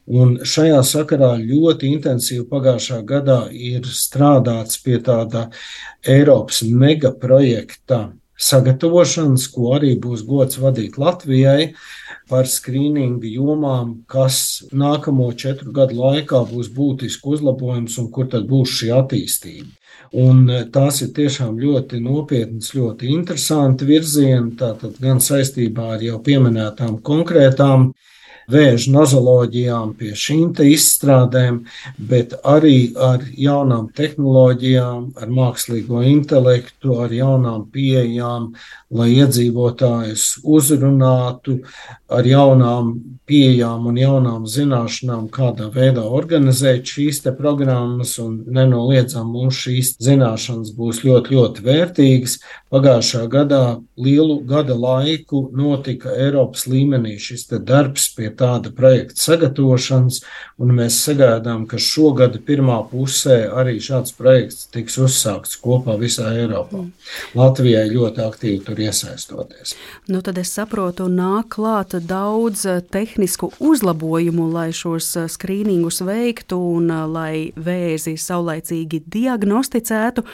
Un 0.09 0.38
šajā 0.40 0.79
sakarā 0.88 1.35
ļoti 1.37 1.90
intensīvi 1.92 2.47
pagājušā 2.49 3.03
gadā 3.09 3.42
ir 3.53 3.85
strādāts 3.92 4.81
pie 4.81 4.97
tāda 5.05 5.51
Eiropas 6.09 6.62
megaprojekta 6.64 8.07
sagatavošanas, 8.38 9.49
ko 9.53 9.75
arī 9.77 9.97
būs 10.01 10.23
gods 10.27 10.61
vadīt 10.62 10.97
Latvijai 10.97 11.75
par 12.31 12.49
skrīningu 12.49 13.29
jomām, 13.35 13.99
kas 14.09 14.62
nākamo 14.73 15.29
četru 15.37 15.75
gadu 15.77 15.99
laikā 15.99 16.44
būs 16.49 16.71
būtiski 16.73 17.35
uzlabojums 17.35 17.99
un 18.01 18.11
kur 18.14 18.31
tad 18.33 18.47
būs 18.49 18.79
šī 18.81 18.92
attīstība. 19.01 19.73
Un 20.16 20.47
tās 20.73 21.03
ir 21.05 21.11
tiešām 21.16 21.59
ļoti 21.61 21.99
nopietnas, 22.01 22.71
ļoti 22.73 23.11
interesanti 23.12 23.85
virzieni, 23.88 24.55
tātad 24.57 24.97
gan 25.03 25.21
saistībā 25.21 25.97
ar 25.97 26.05
jau 26.05 26.21
pieminētām 26.25 27.03
konkrētām 27.05 27.90
vēža 28.49 28.93
nozoloģijām, 28.95 29.95
pie 29.99 30.15
šīm 30.17 30.55
izstrādēm, 30.65 31.63
bet 31.99 32.35
arī 32.47 32.93
ar 32.97 33.25
jaunām 33.37 33.89
tehnoloģijām, 33.97 35.13
ar 35.21 35.29
mākslīgo 35.29 36.03
intelektu, 36.09 36.97
ar 37.03 37.13
jaunām 37.13 37.67
pieejām, 37.73 38.53
lai 38.91 39.11
iedzīvotājus 39.19 40.39
uzrunātu, 40.45 41.59
ar 42.09 42.25
jaunām 42.25 42.95
pieejām 43.29 43.89
un 43.91 43.99
jaunām 44.01 44.47
zināšanām, 44.49 45.29
kādā 45.33 45.69
veidā 45.75 46.07
organizēt 46.07 46.89
šīs 46.89 47.21
programmas. 47.37 48.17
Nenoliedzami 48.19 49.35
mums 49.35 49.61
šīs 49.67 49.97
zināšanas 50.03 50.73
būs 50.77 51.03
ļoti, 51.05 51.37
ļoti 51.37 51.67
vērtīgas. 51.67 52.39
Pagājušā 52.69 53.23
gadā 53.33 53.81
lielu 53.97 54.43
gada 54.45 54.75
laiku 54.77 55.47
notika 55.57 56.13
Eiropas 56.13 56.67
līmenī 56.69 57.15
šis 57.17 57.47
darbs 57.65 58.11
pie 58.13 58.29
tāda 58.29 58.69
projekta 58.77 59.17
sagatavošanas, 59.23 60.19
un 60.61 60.75
mēs 60.77 60.99
sagaidām, 61.07 61.65
ka 61.71 61.81
šogad 61.81 62.37
pirmā 62.45 62.77
pusē 62.91 63.39
arī 63.49 63.79
šāds 63.81 64.13
projekts 64.19 64.69
tiks 64.75 64.99
uzsākts 65.01 65.57
kopā 65.63 65.97
visā 65.97 66.29
Eiropā. 66.37 66.83
Mm. 66.85 66.93
Latvijai 67.41 67.87
ļoti 67.89 68.25
aktīvi 68.27 68.61
tur 68.67 68.83
iesaistoties. 68.85 69.73
Nu, 70.13 70.21
tad 70.25 70.37
es 70.43 70.53
saprotu, 70.53 71.09
nāk 71.09 71.49
klāt 71.57 71.97
daudz 72.05 72.67
tehnisku 72.93 73.49
uzlabojumu, 73.65 74.51
lai 74.53 74.69
šos 74.77 75.15
skrīningus 75.39 76.03
veiktu 76.05 76.61
un 76.77 76.93
lai 77.15 77.49
vēzi 77.57 78.19
saulaicīgi 78.21 79.07
diagnosticētu. 79.09 80.27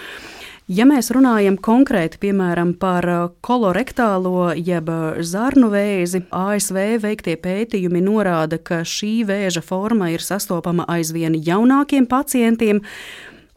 Ja 0.64 0.86
mēs 0.88 1.10
runājam 1.12 1.58
konkrēti 1.60 2.16
piemēram, 2.22 2.70
par 2.80 3.04
kolorektālo 3.44 4.54
jeb 4.56 4.88
zarnu 5.20 5.68
vēzi, 5.68 6.22
ASV 6.32 6.78
veiktie 7.02 7.34
pētījumi 7.36 8.00
norāda, 8.00 8.56
ka 8.56 8.80
šī 8.80 9.26
vēža 9.28 9.60
forma 9.60 10.08
ir 10.14 10.24
sastopama 10.24 10.88
aizvien 10.88 11.36
jaunākiem 11.36 12.08
pacientiem. 12.08 12.80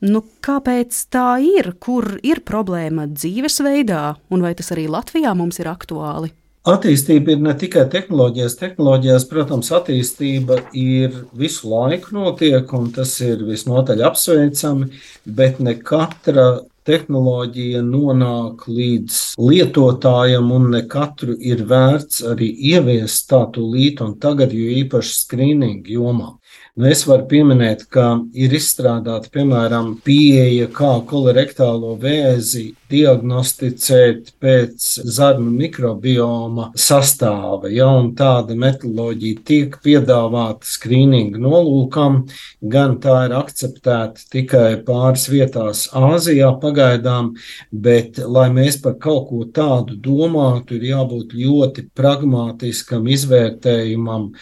Nu, 0.03 0.25
kāpēc 0.43 0.99
tā 1.07 1.39
ir? 1.39 1.71
Kur 1.79 2.17
ir 2.27 2.43
problēma 2.43 3.07
dzīvesveidā, 3.15 4.03
un 4.27 4.43
vai 4.43 4.51
tas 4.59 4.75
arī 4.75 4.89
Latvijā 4.91 5.31
mums 5.31 5.63
ir 5.63 5.71
aktuāli? 5.71 6.35
Attīstība 6.67 7.31
ir 7.31 7.39
ne 7.39 7.55
tikai 7.55 7.85
tehnoloģijas. 7.87 8.59
Tehnoloģijās, 8.59 9.25
protams, 9.31 9.71
attīstība 9.71 10.59
ir 10.75 11.21
visu 11.31 11.71
laiku 11.71 12.19
notiek, 12.19 12.73
un 12.75 12.91
tas 12.91 13.15
ir 13.23 13.47
visnotaļ 13.47 14.03
apsveicami, 14.09 14.89
bet 15.39 15.63
ne 15.63 15.79
katra 15.79 16.57
tehnoloģija 16.87 17.83
nonāk 17.85 18.65
līdz 18.71 19.19
lietotājam, 19.43 20.51
un 20.55 20.71
ne 20.73 20.83
katru 20.89 21.35
ir 21.37 21.65
vērts 21.67 22.23
arī 22.31 22.49
ieviest 22.71 23.27
tā 23.31 23.43
tūlīt 23.53 24.01
un 24.05 24.15
tagad, 24.23 24.55
jo 24.55 24.71
īpaši 24.81 25.15
skrīningu 25.21 25.97
jomā. 25.99 26.36
Nu, 26.77 26.85
es 26.93 26.99
varu 27.09 27.23
pieminēt, 27.25 27.87
ka 27.89 28.03
ir 28.37 28.51
izstrādāta 28.53 29.31
piemēram 29.33 29.95
pieeja, 30.05 30.67
kā 30.69 30.91
kolorektālo 31.09 31.95
vēzi 31.97 32.67
diagnosticēt 32.93 34.29
pēc 34.37 34.85
zarnu 35.15 35.49
mikrobioma 35.55 36.67
sastāva. 36.77 37.71
Ja, 37.73 37.89
tāda 38.19 38.53
metodoloģija 38.61 39.41
tiek 39.49 39.79
piedāvāta 39.81 40.69
skrīninga 40.69 41.41
nolūkam, 41.41 42.21
gan 42.61 42.99
tā 43.01 43.23
ir 43.25 43.35
akceptēta 43.39 44.29
tikai 44.37 44.69
pāris 44.85 45.25
vietās 45.33 45.87
Āzijā 45.97 46.53
pagaidām, 46.61 47.33
bet, 47.73 48.21
lai 48.21 48.51
mēs 48.53 48.77
par 48.85 48.99
kaut 49.01 49.31
ko 49.31 49.49
tādu 49.49 49.97
domātu, 49.97 50.77
ir 50.77 50.91
jābūt 50.93 51.33
ļoti 51.41 51.89
pragmatiskam 51.97 53.09
izvērtējumam 53.17 54.35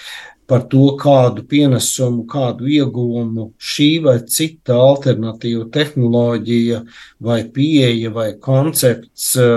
par 0.47 0.65
to, 0.69 0.91
kādu 1.01 1.43
pienesumu, 1.49 2.25
kādu 2.29 2.67
ieguvumu 2.69 3.49
šī 3.57 3.89
vai 4.05 4.17
cita 4.29 4.77
alternatīva 4.77 5.67
tehnoloģija, 5.73 6.81
vai 7.25 7.39
pieeja, 7.55 8.11
vai 8.13 8.27
koncepts 8.41 9.31
eh, 9.41 9.55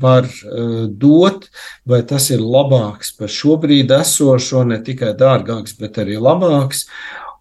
var 0.00 0.28
eh, 0.28 0.84
dot, 0.88 1.48
vai 1.88 2.02
tas 2.08 2.28
ir 2.34 2.44
labāks 2.44 3.14
par 3.18 3.32
šobrīd 3.32 3.94
esošo, 4.00 4.66
ne 4.68 4.82
tikai 4.84 5.14
dārgāks, 5.18 5.78
bet 5.80 6.02
arī 6.04 6.20
labāks 6.20 6.86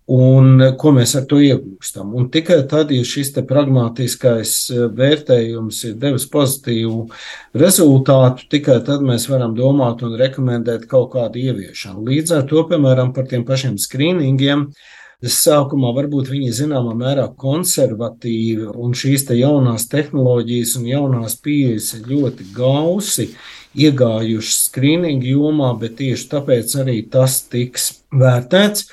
un 0.07 0.61
ko 0.79 0.93
mēs 0.95 1.13
ar 1.19 1.25
to 1.27 1.39
iegūstam. 1.43 2.13
Un 2.15 2.29
tikai 2.31 2.61
tad, 2.71 2.91
ja 2.95 3.03
šis 3.05 3.33
pragmatiskais 3.47 4.53
eh, 4.71 4.85
vērtējums 4.97 5.81
ir 5.89 5.97
devis 5.99 6.27
pozitīvu 6.31 7.07
rezultātu, 7.59 8.47
tikai 8.55 8.79
tad 8.87 9.03
mēs 9.05 9.27
varam 9.31 9.55
domāt 9.57 10.05
un 10.07 10.15
rekomendēt 10.19 10.87
kaut 10.87 11.11
kādu 11.17 11.43
ieviešanu. 11.43 12.05
Līdz 12.07 12.37
ar 12.39 12.47
to, 12.47 12.63
piemēram, 12.69 13.11
par 13.15 13.27
tiem 13.27 13.43
pašiem 13.47 13.75
skrīningiem. 13.81 14.69
Sākumā 15.17 15.89
varbūt 15.97 16.27
viņi 16.29 16.51
zināmā 16.53 16.91
mērā 16.93 17.23
konservatīvi, 17.41 18.67
un 18.69 18.91
šīs 18.93 19.25
te 19.25 19.35
jaunās 19.39 19.87
tehnoloģijas 19.89 20.75
un 20.77 20.85
jaunās 20.91 21.35
pieejas 21.41 21.95
ir 21.97 22.05
ļoti 22.11 22.45
gausi 22.53 23.31
iegājušas 23.73 24.67
skrīningu 24.69 25.33
jomā, 25.33 25.71
bet 25.81 25.97
tieši 25.97 26.29
tāpēc 26.35 26.75
arī 26.83 26.99
tas 27.09 27.41
tiks 27.49 27.89
vērtēts 28.13 28.85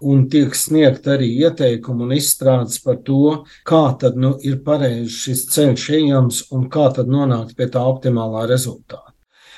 un 0.00 0.26
tiek 0.32 0.54
sniegt 0.56 1.06
arī 1.10 1.28
ieteikumi 1.44 2.06
un 2.06 2.16
izstrādes 2.16 2.80
par 2.84 3.00
to, 3.06 3.44
kā 3.68 3.82
tad 4.00 4.16
nu, 4.16 4.34
ir 4.46 4.60
pareizi 4.64 5.12
šis 5.26 5.46
ceļš 5.54 5.86
ejams 6.00 6.42
un 6.56 6.68
kā 6.72 6.88
tad 6.96 7.10
nonākt 7.12 7.56
pie 7.56 7.68
tā 7.72 7.84
optimālā 7.92 8.46
rezultāta. 8.50 9.09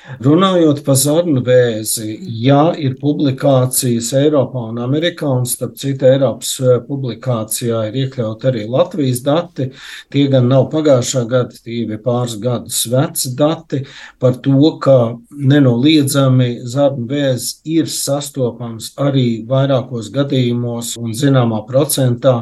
Runājot 0.03 0.81
par 0.83 0.97
zarnu 0.99 1.39
vēzi, 1.47 2.09
jā, 2.43 2.73
ir 2.75 2.97
publikācijas 2.99 4.09
Eiropā 4.19 4.65
un 4.73 4.81
Amerikā, 4.83 5.29
un 5.31 5.45
starp 5.47 5.77
citu 5.79 6.09
Eiropas 6.09 6.49
eh, 6.59 6.81
publikācijā 6.83 7.85
ir 7.87 7.95
iekļaut 8.01 8.43
arī 8.49 8.65
Latvijas 8.67 9.21
dati. 9.23 9.69
Tie 10.11 10.25
gan 10.31 10.49
nav 10.51 10.65
pagājušā 10.73 11.23
gada, 11.31 11.55
tie 11.55 11.85
ir 11.85 12.01
pāris 12.03 12.35
gadus 12.43 12.81
veci 12.91 13.31
dati 13.39 13.79
par 14.19 14.35
to, 14.43 14.73
ka 14.83 14.97
nenoliedzami 15.31 16.49
zarnu 16.67 17.07
vēzis 17.07 17.61
ir 17.63 17.87
sastopams 17.87 18.91
arī 18.99 19.45
vairākos 19.47 20.11
gadījumos 20.11 20.97
un 20.99 21.15
zināmā 21.15 21.61
procentā 21.69 22.41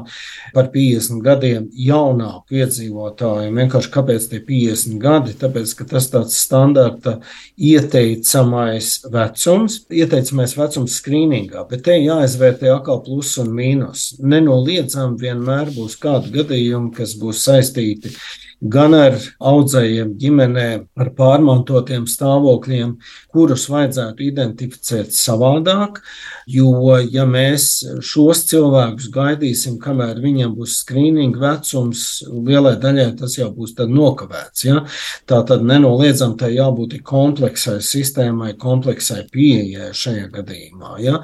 par 0.57 0.71
50 0.73 1.21
gadiem 1.29 1.69
jaunāku 1.77 2.57
iedzīvotāju. 2.63 3.53
Vienkārši 3.61 3.93
kāpēc 3.93 4.27
tie 4.33 4.41
50 4.49 4.99
gadi? 5.05 5.37
Tāpēc, 5.45 5.77
ka 5.77 5.89
tas 5.93 6.09
tāds 6.09 6.41
standarta 6.41 7.19
ieteicamais 7.57 8.91
vecums, 9.11 9.81
ieteicamais 9.91 10.55
vecums 10.57 10.97
skrīningā, 11.01 11.65
bet 11.69 11.85
te 11.87 11.97
jāizvērtē 11.99 12.71
atkal 12.75 13.01
plus 13.05 13.33
un 13.41 13.51
mīnus. 13.55 14.11
Nenoliedzami 14.21 15.19
vienmēr 15.21 15.73
būs 15.75 15.97
kādi 16.01 16.33
gadījumi, 16.37 16.93
kas 16.95 17.17
būs 17.19 17.43
saistīti 17.47 18.13
gan 18.61 18.93
ar 18.93 19.15
audzējiem 19.41 20.13
ģimenē, 20.21 20.67
ar 21.01 21.09
pārmantotiem 21.17 22.05
stāvokļiem, 22.09 22.93
kurus 23.33 23.65
vajadzētu 23.71 24.25
identificēt 24.27 25.15
savādāk. 25.15 26.01
Jo, 26.51 26.97
ja 27.05 27.25
mēs 27.29 27.83
šos 28.05 28.43
cilvēkus 28.49 29.09
gaidīsim, 29.13 29.77
kamēr 29.81 30.19
viņiem 30.21 30.53
būs 30.57 30.81
skrīninga 30.81 31.41
vecums, 31.41 32.03
lielai 32.27 32.75
daļai 32.81 33.07
tas 33.19 33.37
jau 33.37 33.49
būs 33.55 33.73
nokavēts. 33.81 34.65
Ja? 34.65 34.83
Tā 35.29 35.41
tad 35.47 35.65
nenoliedzami 35.65 36.37
tai 36.37 36.51
jābūt 36.55 36.99
kompleksai 37.07 37.79
sistēmai, 37.81 38.53
kompleksai 38.61 39.23
pieejai 39.31 39.91
šajā 39.95 40.27
gadījumā. 40.35 40.95
Ja? 41.01 41.21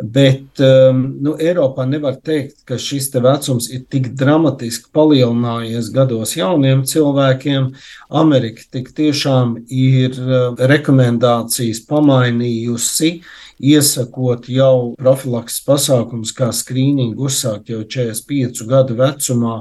Bet 0.00 0.62
um, 0.64 1.04
nu, 1.22 1.36
Eiropā 1.38 1.86
nevar 1.86 2.18
teikt, 2.18 2.64
ka 2.66 2.78
šis 2.80 3.10
vecums 3.20 3.68
ir 3.70 3.84
tik 3.90 4.12
dramatiski 4.18 4.90
palielinājies 4.94 5.90
gados 5.94 6.36
jauniem 6.38 6.79
jauniem 6.80 6.86
cilvēkiem. 6.86 7.74
Amerika 8.10 8.62
tik 8.70 8.92
tiešām 8.94 9.66
ir 9.68 10.12
eh, 10.12 10.66
rekomendācijas 10.66 11.84
pamainījusi 11.88 13.22
iesakot 13.60 14.48
jau 14.50 14.94
profilakses 14.98 15.60
pasākums, 15.66 16.32
kā 16.36 16.50
skrīningu 16.54 17.28
uzsākt 17.28 17.70
jau 17.72 17.82
45 17.84 18.64
gadu 18.68 18.96
vecumā, 18.98 19.56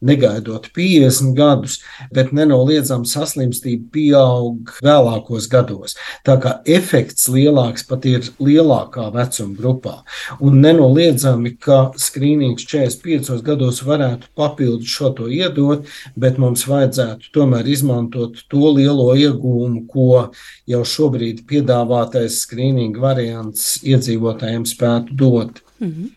negaidot 0.00 0.68
50 0.74 1.36
gadus, 1.36 1.78
bet 2.14 2.32
nenoliedzami 2.32 3.08
saslimstība 3.08 3.90
pieaug 3.92 4.72
vēlākos 4.84 5.48
gados. 5.52 5.96
Tā 6.26 6.38
kā 6.42 6.54
efekts 6.64 7.28
lielāks 7.32 7.84
pat 7.88 8.06
ir 8.08 8.26
lielākā 8.40 9.08
vecuma 9.14 9.56
grupā. 9.58 9.94
Un 10.40 10.60
nenoliedzami, 10.64 11.54
ka 11.60 11.92
skrīnings 12.00 12.64
45 12.68 13.42
gados 13.44 13.82
varētu 13.84 14.32
papildus 14.38 14.92
šo 14.92 15.12
to 15.16 15.28
iedot, 15.32 15.86
bet 16.16 16.40
mums 16.40 16.64
vajadzētu 16.68 17.32
tomēr 17.36 17.68
izmantot 17.68 18.44
to 18.50 18.72
lielo 18.72 19.12
iegūmu, 19.18 19.84
ko 19.90 20.32
jau 20.68 20.82
šobrīd 20.86 21.44
piedāvātais 21.48 22.40
skrīninga 22.46 23.02
variants 23.02 23.41
iedzīvotājiem 23.82 24.66
spētu 24.68 25.16
dot. 25.16 25.62
Mm 25.80 25.88
-hmm. 25.88 26.10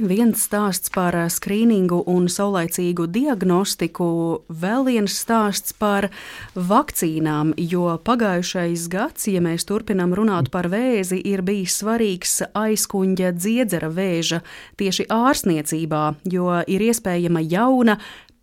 Viens 0.00 0.40
stāsts 0.48 0.88
par 0.90 1.12
skrīningu 1.28 1.98
un 2.08 2.24
saulaicīgu 2.32 3.04
diagnostiku, 3.12 4.06
vēl 4.48 4.86
viens 4.88 5.18
stāsts 5.20 5.74
par 5.76 6.08
vakcīnām, 6.56 7.52
jo 7.56 7.98
pagājušais 8.00 8.88
gads, 8.88 9.28
ja 9.28 9.42
mēs 9.44 9.68
turpinām 9.68 10.14
runāt 10.16 10.48
par 10.50 10.70
vēzi, 10.72 11.20
ir 11.20 11.42
bijis 11.42 11.76
svarīgs 11.82 12.40
aizkuņģa 12.54 13.34
dziedzera 13.36 13.92
vēža 13.92 14.40
tieši 14.80 15.06
ārstniecībā, 15.12 16.02
jo 16.24 16.48
ir 16.66 16.88
iespējama 16.88 17.44
jauna 17.44 17.98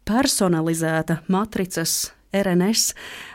personalizēta 0.05 1.23
matricas 1.27 2.11
RNS 2.33 2.93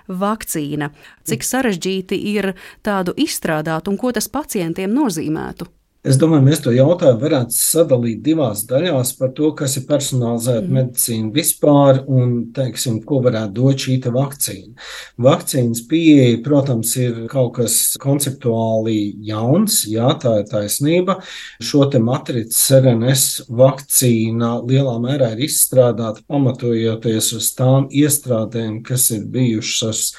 vakcīna. 0.08 0.90
Cik 1.24 1.46
sarežģīti 1.46 2.18
ir 2.34 2.52
tādu 2.82 3.14
izstrādāt 3.16 3.88
un 3.90 3.98
ko 4.00 4.12
tas 4.14 4.28
pacientiem 4.28 4.92
nozīmētu? 4.94 5.70
Es 6.04 6.18
domāju, 6.20 6.44
mēs 6.44 6.60
to 6.60 6.72
jautājumu 6.74 7.16
varētu 7.22 7.54
sadalīt 7.56 8.18
divās 8.26 8.66
daļās 8.68 9.14
par 9.16 9.30
to, 9.38 9.48
kas 9.56 9.78
ir 9.78 9.86
personalizēta 9.88 10.66
mm. 10.66 10.74
medicīna 10.76 11.30
vispār 11.32 12.02
un, 12.12 12.34
teiksim, 12.52 12.98
ko 13.08 13.22
varētu 13.24 13.54
dot 13.56 13.86
šī 13.86 13.96
vakcīna. 14.12 14.74
Vakcīnas 15.24 15.80
pieeja, 15.88 16.42
protams, 16.44 16.92
ir 17.00 17.22
kaut 17.32 17.54
kas 17.56 17.78
konceptuāli 18.02 19.14
jauns, 19.24 19.80
jā, 19.88 20.12
tā 20.20 20.42
ir 20.42 20.46
taisnība. 20.52 21.22
Šo 21.64 21.88
te 21.88 22.02
matricas 22.04 22.60
RNS 22.82 23.48
vakcīna 23.48 24.58
lielā 24.60 24.98
mērā 25.00 25.32
ir 25.32 25.46
izstrādāta 25.48 26.20
pamatojoties 26.28 27.32
uz 27.38 27.48
tām 27.56 27.88
iestrādēm, 27.88 28.82
kas 28.84 29.08
ir 29.16 29.24
bijušas 29.32 30.10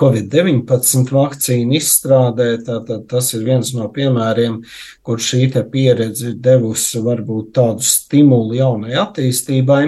Covid-19 0.00 1.12
vakcīnu 1.14 1.76
izstrādē. 1.78 2.48
Tātad 2.66 3.06
tas 3.10 3.30
ir 3.36 3.44
viens 3.46 3.70
no 3.76 3.88
piemēriem, 3.94 4.60
kur 5.06 5.22
šī 5.22 5.46
pieredze 5.70 6.34
devusi 6.34 7.02
varbūt 7.04 7.52
tādu 7.54 7.86
stimulu 7.86 8.58
jaunai 8.58 8.96
attīstībai. 9.04 9.82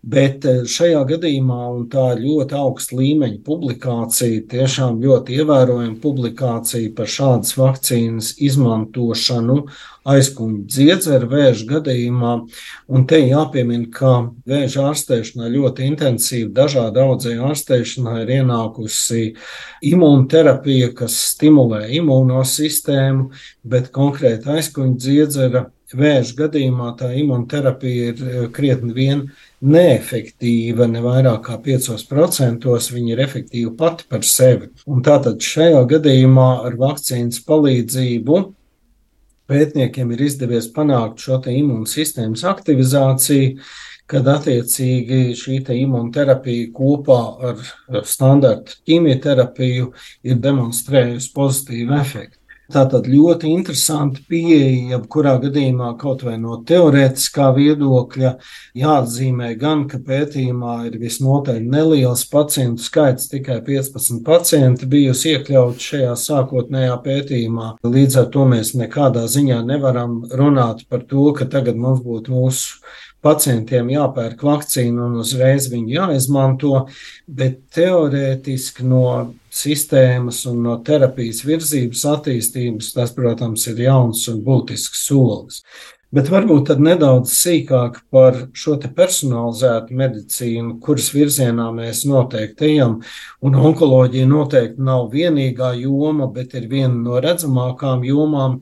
Bet 0.00 0.46
eh, 0.48 0.62
šajā 0.64 1.02
gadījumā, 1.10 1.58
un 1.76 1.82
tā 1.92 2.06
ir 2.14 2.22
ļoti 2.24 2.56
augsta 2.56 2.96
līmeņa 2.96 3.42
publikācija, 3.44 4.46
tiešām 4.48 4.96
ļoti 5.02 5.34
ievērojama 5.42 5.98
publikācija 6.00 6.94
par 6.96 7.10
šādas 7.12 7.52
vakcīnas 7.58 8.30
izmantošanu 8.40 9.58
aizkuņa 10.08 10.62
dziedzera 10.72 11.28
vēža 11.28 11.66
gadījumā. 11.74 12.30
Un 12.88 13.04
te 13.10 13.18
jāpiemina, 13.20 13.90
ka 13.92 14.14
vēža 14.48 14.86
ārstēšanā 14.88 15.50
ļoti 15.52 15.90
intensīvi 15.92 16.48
dažādu 16.56 17.02
audzēju 17.04 17.50
ārstēšanā 17.50 18.22
ir 18.22 18.32
ienākusi 18.38 19.26
imūnterapija, 19.90 20.94
kas 20.96 21.18
stimulē 21.34 21.82
imūnosistēmu, 22.00 23.28
bet 23.68 23.92
konkrēti 23.92 24.48
aizkuņa 24.56 24.96
dziedzera 25.04 25.66
vēža 25.92 26.36
gadījumā 26.44 26.94
tā 26.96 27.12
imūnterapija 27.20 28.10
ir 28.14 28.24
eh, 28.24 28.42
krietni 28.54 28.96
vien 28.96 29.24
neefektīva, 29.60 30.86
ne 30.88 31.02
vairāk 31.04 31.42
kā 31.48 31.58
5%. 31.64 32.70
Viņa 32.94 33.12
ir 33.12 33.22
efektīva 33.26 33.74
pati 33.76 34.08
par 34.08 34.24
sevi. 34.26 34.70
Un 34.88 35.04
tātad 35.04 35.42
šajā 35.44 35.82
gadījumā 35.90 36.48
ar 36.68 36.78
vakcīnas 36.80 37.42
palīdzību 37.48 38.40
pētniekiem 39.50 40.12
ir 40.14 40.26
izdevies 40.28 40.70
panākt 40.74 41.22
šo 41.24 41.40
imūnsistēmas 41.50 42.44
aktivizāciju, 42.46 43.56
kad 44.10 44.26
attiecīgi 44.26 45.36
šī 45.38 45.60
imunterapija 45.76 46.70
kopā 46.74 47.20
ar 47.50 48.04
standarta 48.06 48.78
ķīmijterapiju 48.88 49.92
ir 50.26 50.42
demonstrējusi 50.42 51.30
pozitīvu 51.34 51.98
efektu. 52.00 52.39
Tātad 52.70 53.08
ļoti 53.10 53.50
interesanti 53.50 54.22
pieeja, 54.30 54.94
jebkurā 54.94 55.32
gadījumā 55.42 55.88
kaut 55.98 56.22
vai 56.26 56.36
no 56.38 56.60
teorētiskā 56.66 57.48
viedokļa 57.56 58.32
jāatzīmē 58.78 59.50
gan, 59.58 59.86
ka 59.90 59.98
pētījumā 60.06 60.76
ir 60.86 60.98
visnotaļ 61.02 61.58
neliels 61.72 62.22
pacientu 62.30 62.84
skaits, 62.84 63.26
tikai 63.32 63.58
15 63.66 64.22
pacienti 64.26 64.86
bijusi 64.90 65.34
iekļauti 65.34 65.86
šajā 65.88 66.14
sākotnējā 66.24 66.96
pētījumā. 67.06 67.74
Līdz 67.82 68.22
ar 68.22 68.32
to 68.34 68.46
mēs 68.54 68.74
nekādā 68.78 69.26
ziņā 69.30 69.60
nevaram 69.66 70.20
runāt 70.30 70.86
par 70.88 71.02
to, 71.10 71.30
ka 71.34 71.50
tagad 71.50 71.80
mums 71.80 72.04
būtu 72.06 72.34
mūsu 72.36 72.80
pacientiem 73.24 73.90
jāpērk 73.92 74.42
vakcīna 74.46 75.08
un 75.08 75.18
uzreiz 75.20 75.68
viņu 75.72 75.96
jāizmanto, 75.98 76.86
bet 77.26 77.60
teorētiski 77.74 78.86
no 78.88 79.04
sistēmas 79.50 80.44
un 80.50 80.60
no 80.64 80.76
terapijas 80.86 81.44
virzības 81.46 82.04
attīstības 82.14 82.92
tas, 82.96 83.14
protams, 83.16 83.66
ir 83.70 83.82
jauns 83.86 84.26
un 84.32 84.42
būtisks 84.46 85.06
solis. 85.08 85.62
Bet 86.10 86.26
varbūt 86.26 86.64
tad 86.66 86.80
nedaudz 86.82 87.30
sīkāk 87.38 88.00
par 88.10 88.34
šo 88.50 88.74
personalizētu 88.82 89.94
medicīnu, 89.94 90.80
kuras 90.82 91.12
virzienā 91.14 91.68
mēs 91.76 92.02
noteikti 92.10 92.66
ejam. 92.72 92.96
Un 93.46 93.54
onkoloģija 93.54 94.26
noteikti 94.26 94.82
nav 94.82 95.12
vienīgā 95.12 95.70
joma, 95.78 96.26
bet 96.26 96.56
ir 96.58 96.66
viena 96.72 96.96
no 96.96 97.22
redzamākām 97.22 98.02
jomām. 98.08 98.58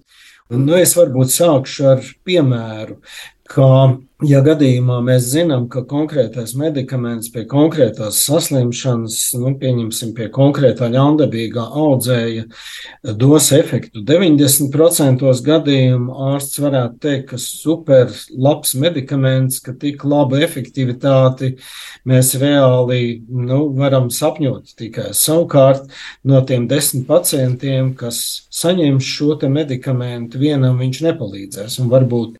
Un, 0.53 0.65
nu, 0.65 0.77
es 0.77 0.93
varbūt 0.97 1.33
sākšu 1.33 1.89
ar 1.95 2.05
piemēru 2.29 3.01
ka, 3.49 3.69
ja 4.27 4.41
gadījumā 4.43 4.97
mēs 5.07 5.29
zinām, 5.31 5.69
ka 5.71 5.85
konkrētais 5.87 6.57
medikaments 6.59 7.31
pie 7.31 7.45
konkrētās 7.47 8.19
saslimšanas, 8.27 9.19
nu, 9.39 9.53
pieņemsim, 9.61 10.11
pie 10.17 10.27
konkrētā 10.35 10.89
ļaundabīgā 10.91 11.63
audzēja, 11.79 12.49
dos 13.21 13.51
efektu 13.55 14.03
90% 14.09 15.23
gadījumu, 15.47 16.17
ārsts 16.33 16.59
varētu 16.65 16.99
teikt, 17.05 17.29
ka 17.31 17.39
super 17.43 18.11
labs 18.35 18.75
medikaments, 18.75 19.61
ka 19.63 19.77
tik 19.79 20.03
labu 20.03 20.41
efektivitāti 20.43 21.53
mēs 22.09 22.35
reāli 22.43 23.21
nu, 23.29 23.69
varam 23.79 24.11
sapņot 24.11 24.75
tikai. 24.79 25.13
Savukārt 25.15 25.87
no 26.27 26.43
tiem 26.43 26.67
desmit 26.67 27.07
pacientiem, 27.07 27.95
kas 27.95 28.49
saņems 28.51 29.15
šo 29.15 29.39
medikamentu, 29.53 30.41
vienam 30.41 30.81
viņš 30.81 31.03
nepalīdzēs 31.07 31.79
un 31.85 31.91
varbūt 31.93 32.39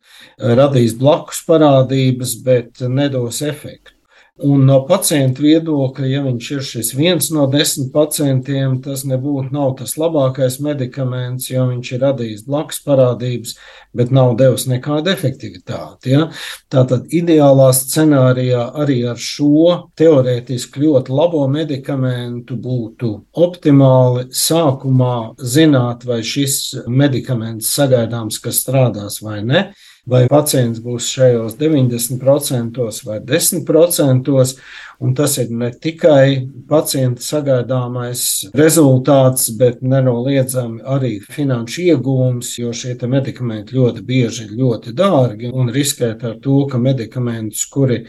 radīs 0.59 0.97
blakus 0.99 1.39
parādības, 1.69 2.35
bet 2.43 2.83
nedos 2.89 3.41
efektu. 3.41 3.93
Un 4.39 4.61
no 4.63 4.77
pacienta 4.87 5.41
viedokļa, 5.43 6.05
ja 6.07 6.19
viņš 6.23 6.49
ir 6.53 6.61
šis 6.63 6.93
viens 6.95 7.25
no 7.35 7.43
desmit 7.51 7.89
pacientiem, 7.91 8.77
tas 8.79 9.01
nebūtu 9.03 9.51
tas 9.81 9.97
labākais 9.99 10.61
medikaments, 10.63 11.49
jo 11.49 11.65
viņš 11.67 11.91
ir 11.91 11.99
radījis 12.05 12.45
blakus 12.47 12.79
parādības, 12.85 13.57
bet 13.91 14.13
nav 14.15 14.37
devis 14.39 14.63
nekādu 14.71 15.11
efektivitāti. 15.11 16.13
Ja? 16.13 16.29
Tātad 16.71 17.11
ideālā 17.11 17.67
scenārijā 17.75 18.63
arī 18.79 19.01
ar 19.11 19.19
šo 19.19 19.91
teorētiski 19.99 20.85
ļoti 20.85 21.19
labo 21.19 21.43
medikamentu 21.51 22.55
būtu 22.55 23.11
optimāli 23.43 24.29
sākumā 24.31 25.35
zināt, 25.35 26.07
vai 26.07 26.23
šis 26.23 26.87
medikaments 26.87 27.75
sagaidāms, 27.75 28.39
ka 28.39 28.55
strādās 28.55 29.19
vai 29.19 29.43
ne 29.43 29.67
vai 30.09 30.25
pacients 30.31 30.81
būs 30.83 31.07
šajos 31.13 31.57
90% 31.59 32.79
vai 33.05 33.19
10%. 33.19 34.55
Un 34.99 35.13
tas 35.15 35.37
ir 35.39 35.47
ne 35.55 35.69
tikai 35.71 36.49
pacienta 36.67 37.23
sagaidāmais 37.23 38.21
rezultāts, 38.51 39.45
bet 39.55 39.77
nenoliedzami 39.79 40.81
arī 40.83 41.11
finanšu 41.23 41.85
iegūms, 41.85 42.49
jo 42.59 42.73
šie 42.75 42.97
medikamenti 43.07 43.77
ļoti 43.77 44.03
bieži 44.03 44.49
ir 44.49 44.57
ļoti 44.59 44.91
dārgi 44.99 45.53
un 45.55 45.71
riskēt 45.71 46.25
ar 46.27 46.35
to, 46.43 46.65
ka 46.67 46.81
medikamentus, 46.83 47.63
kuri 47.71 48.01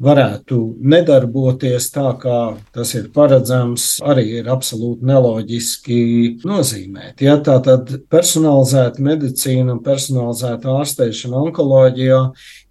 varētu 0.00 0.62
nedarboties 0.80 1.90
tā, 1.92 2.06
kā 2.22 2.38
tas 2.72 2.94
ir 2.96 3.10
paredzams, 3.12 3.90
arī 4.00 4.24
ir 4.40 4.48
absolūti 4.48 5.04
neloģiski 5.12 6.00
nozīmēt. 6.48 7.20
Ja, 7.20 7.36
tā 7.36 7.58
tad 7.68 7.92
personalizēta 8.08 9.04
medicīna 9.04 9.76
un 9.76 9.84
personalizēta 9.84 10.72
ārstēšana 10.72 11.44
onkoloģijā 11.50 12.24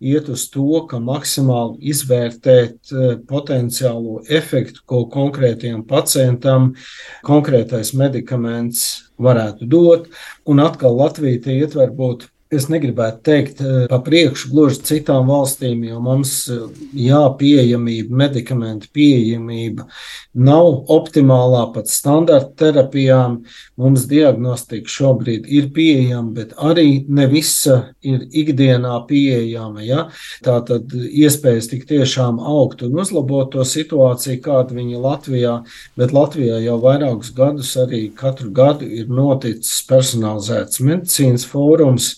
iet 0.09 0.33
uz 0.33 0.47
to, 0.49 0.87
ka 0.89 0.97
maksimāli 1.03 1.93
izvērtēt 1.93 2.97
eh, 2.97 3.15
potenciālu 3.29 3.58
potenciālo 3.59 4.23
efektu, 4.29 4.81
ko 4.85 5.05
konkrētajam 5.11 5.83
pacientam 5.87 6.75
konkrētais 7.23 7.93
medikaments 7.93 9.11
varētu 9.19 9.67
dot. 9.67 10.07
Un 10.47 10.59
atkal 10.59 10.95
Latvija 10.95 11.39
ietver 11.51 11.91
būt 11.91 12.29
es 12.49 12.65
negribētu 12.65 13.21
teikt 13.27 13.59
eh, 13.61 13.83
pa 13.89 13.99
priekšu 14.01 14.49
gluži 14.49 14.81
citām 14.87 15.27
valstīm, 15.29 15.83
jo 15.85 15.99
mums 16.01 16.31
eh, 16.49 16.63
jā, 16.97 17.21
pieejamība, 17.37 18.15
medikamentu 18.23 18.89
pieejamība 18.95 19.85
nav 20.33 20.89
optimālā 20.89 21.67
pat 21.75 21.91
standarta 21.91 22.49
terapijām. 22.63 23.43
Mums 23.79 24.07
diagnostika 24.09 24.89
šobrīd 24.89 25.45
ir 25.45 25.69
pieejama, 25.75 26.33
bet 26.39 26.55
arī 26.57 27.03
ne 27.07 27.27
visa 27.29 27.77
ir 28.01 28.25
ikdienā 28.27 28.97
pieejama. 29.09 29.85
Ja? 29.85 30.07
Tā 30.45 30.57
tad 30.65 30.91
iespējas 30.93 31.69
tik 31.71 31.85
tiešām 31.89 32.41
augt 32.41 32.81
un 32.87 32.97
uzlabot 32.99 33.53
to 33.53 33.65
situāciju, 33.67 34.41
kāda 34.45 34.75
viņa 34.75 35.03
Latvijā, 35.05 35.55
bet 35.99 36.17
Latvijā 36.17 36.59
jau 36.65 36.79
vairākus 36.81 37.31
gadus 37.37 37.75
arī 37.79 38.07
katru 38.17 38.49
gadu 38.55 38.89
ir 38.89 39.07
noticis 39.13 39.83
personalizēts 39.89 40.81
medicīnas 40.83 41.45
fórums, 41.47 42.15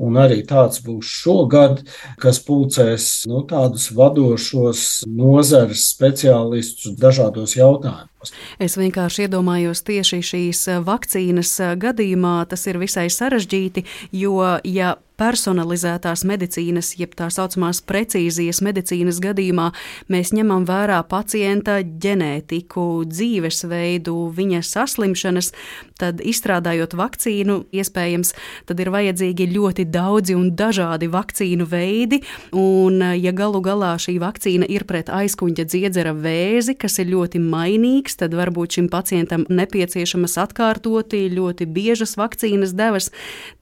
un 0.00 0.18
arī 0.20 0.40
tāds 0.48 0.80
būs 0.84 1.10
šogad, 1.20 1.82
kas 2.20 2.40
pulcēs 2.46 3.08
nu, 3.30 3.42
tādus 3.50 3.90
vadošos 3.96 4.86
nozares 5.08 5.86
speciālistus 5.92 6.96
dažādos 7.00 7.56
jautājumos. 7.58 8.34
Es 8.60 8.76
vienkārši 8.80 9.26
iedomājos 9.26 9.84
tieši 9.86 10.20
šīs 10.30 10.64
vakcīnas 10.86 11.54
gadījumā, 11.80 12.40
tas 12.50 12.66
ir 12.68 12.80
visai 12.80 13.08
sarežģīti, 13.12 13.86
jo, 14.20 14.40
ja 14.64 14.96
personalizētās 15.20 16.24
medicīnas, 16.28 16.94
jeb 17.00 17.12
tā 17.18 17.28
saucamās 17.32 17.82
precīzijas 17.84 18.62
medicīnas 18.64 19.20
gadījumā 19.22 19.70
mēs 20.12 20.32
ņemam 20.36 20.64
vērā 20.68 21.00
pacienta 21.10 21.80
ģenētiku, 21.84 22.86
dzīvesveidu, 23.10 24.16
viņa 24.36 24.62
saslimšanas, 24.64 25.52
tad 26.00 26.22
izstrādājot 26.24 26.96
vakcīnu, 26.96 27.58
iespējams, 27.76 28.32
tad 28.68 28.80
ir 28.80 28.92
vajadzīgi 28.94 29.50
ļoti 29.52 29.86
daudzi 29.92 30.36
un 30.38 30.50
dažādi 30.56 31.10
vakcīnu 31.12 31.68
veidi, 31.68 32.22
un 32.56 33.02
ja 33.20 33.34
galu 33.36 33.60
galā 33.64 33.92
šī 34.00 34.16
vakcīna 34.22 34.68
ir 34.72 34.86
pret 34.88 35.12
aizkuņģa 35.12 35.68
dziedzera 35.68 36.14
vēzi, 36.16 36.76
kas 36.80 36.98
ir 37.02 37.12
ļoti 37.12 37.42
mainīgs, 37.44 38.16
tad 38.22 38.34
varbūt 38.38 38.78
šim 38.78 38.90
pacientam 38.92 39.44
nepieciešamas 39.52 40.38
atkārtoti 40.40 41.26
ļoti 41.34 41.68
biežas 41.68 42.16
vakcīnas 42.20 42.72
devas. 42.78 43.10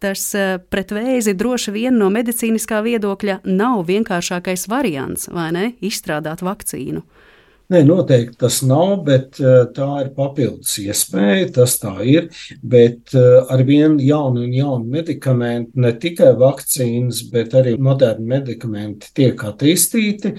Tas 0.02 0.22
eh, 0.38 0.58
pret 0.70 0.94
vēzi 0.94 1.34
droši 1.34 1.47
droši 1.48 1.72
vien 1.72 1.96
no 1.96 2.10
medicīniskā 2.12 2.82
viedokļa 2.84 3.38
nav 3.48 3.86
vienkāršākais 3.88 4.66
variants, 4.68 5.30
vai 5.32 5.48
ne? 5.56 5.64
Izstrādāt 5.80 6.42
vakcīnu. 6.44 7.00
Nē, 7.68 7.82
noteikti 7.84 8.38
tas 8.40 8.62
nav, 8.64 9.02
bet 9.04 9.36
eh, 9.44 9.66
tā 9.76 9.86
ir 10.00 10.06
papildus 10.16 10.78
iespēja. 10.80 11.50
Tas 11.58 11.74
tā 11.82 11.90
ir. 12.08 12.30
Bet 12.64 13.12
eh, 13.12 13.26
ar 13.52 13.62
vien 13.68 13.98
jaunu 14.00 14.46
un 14.46 14.54
jaunu 14.56 14.88
medikamentu, 14.94 15.76
ne 15.84 15.92
tikai 16.00 16.30
vakcīnas, 16.40 17.20
bet 17.34 17.52
arī 17.60 17.74
moderni 17.76 18.24
medikamenti 18.32 19.12
tiek 19.20 19.44
attīstīti. 19.50 20.32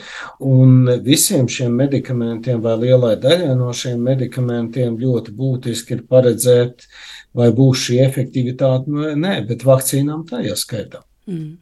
Un 0.49 0.89
visiem 1.05 1.45
šiem 1.45 1.77
medikamentiem, 1.83 2.65
vai 2.65 2.75
lielai 2.87 3.13
daļai 3.21 3.53
no 3.61 3.69
šiem 3.77 4.01
medikamentiem, 4.09 4.97
ļoti 4.97 5.37
būtiski 5.37 5.99
ir 5.99 6.05
paredzēt, 6.09 6.89
vai 7.37 7.53
būs 7.53 7.85
šī 7.85 8.01
efektivitāte. 8.09 8.89
Nē, 9.21 9.39
bet 9.51 9.69
vakcīnām 9.69 10.25
tā 10.33 10.41
ieskaitām. 10.49 11.05
Mm. 11.29 11.57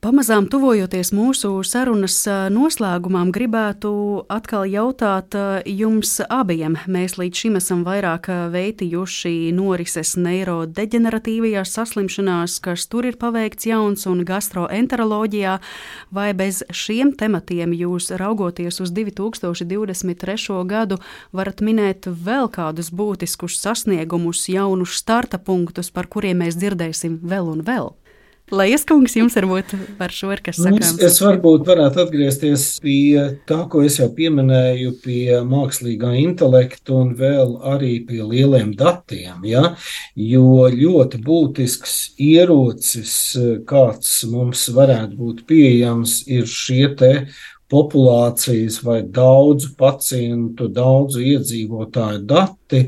Pamazām 0.00 0.46
tuvojoties 0.48 1.10
mūsu 1.12 1.50
sarunas 1.60 2.14
noslēgumam, 2.48 3.28
gribētu 3.36 3.90
atkal 4.32 4.64
jautāt 4.64 5.36
jums 5.68 6.14
abiem. 6.24 6.78
Mēs 6.88 7.18
līdz 7.20 7.42
šim 7.42 7.58
esam 7.60 7.82
vairāk 7.84 8.30
veitījuši 8.54 9.50
norises 9.52 10.14
neirodeģeneratīvajās 10.16 11.74
saslimšanās, 11.76 12.56
kas 12.64 12.88
tur 12.88 13.10
ir 13.10 13.20
paveikts 13.20 13.68
jauns 13.68 14.08
un 14.08 14.24
gastroenteroloģijā, 14.24 15.58
vai 16.16 16.30
bez 16.32 16.62
šiem 16.72 17.12
tematiem 17.20 17.76
jūs 17.76 18.08
raugoties 18.16 18.80
uz 18.80 18.96
2023. 18.96 20.60
gadu 20.64 20.96
varat 21.28 21.60
minēt 21.60 22.08
vēl 22.08 22.48
kādus 22.48 22.88
būtiskus 22.88 23.60
sasniegumus, 23.60 24.48
jaunus 24.48 24.96
starta 24.96 25.36
punktus, 25.36 25.92
par 25.92 26.08
kuriem 26.08 26.40
mēs 26.40 26.56
dzirdēsim 26.56 27.20
vēl 27.20 27.52
un 27.52 27.68
vēl? 27.68 27.99
Lai 28.50 28.66
ieskungs 28.72 29.14
jums 29.14 29.36
varbūt 29.38 29.72
par 29.98 30.10
šo 30.14 30.32
ir 30.34 30.40
kas 30.42 30.58
nu, 30.58 30.72
sakāms. 30.72 30.96
Es, 30.98 31.12
es 31.12 31.22
varbūt 31.22 31.68
varētu 31.68 32.02
atgriezties 32.02 32.64
pie 32.82 33.26
tā, 33.46 33.60
ko 33.70 33.84
es 33.86 34.00
jau 34.00 34.08
pieminēju, 34.16 34.96
pie 35.04 35.38
mākslīgā 35.46 36.12
intelekta 36.22 36.96
un 36.98 37.12
vēl 37.18 37.54
arī 37.74 37.92
pie 38.08 38.24
lieliem 38.24 38.72
datiem. 38.78 39.44
Ja? 39.46 39.74
Jo 40.18 40.66
ļoti 40.74 41.22
būtisks 41.22 41.96
ierocis, 42.18 43.14
kāds 43.70 44.18
mums 44.30 44.66
varētu 44.74 45.20
būt 45.20 45.46
pieejams, 45.50 46.20
ir 46.30 46.50
šie 46.50 46.90
te 46.98 47.14
populācijas 47.70 48.80
vai 48.84 49.00
daudzu 49.06 49.74
pacientu, 49.78 50.68
daudzu 50.68 51.22
iedzīvotāju 51.22 52.24
dati. 52.28 52.84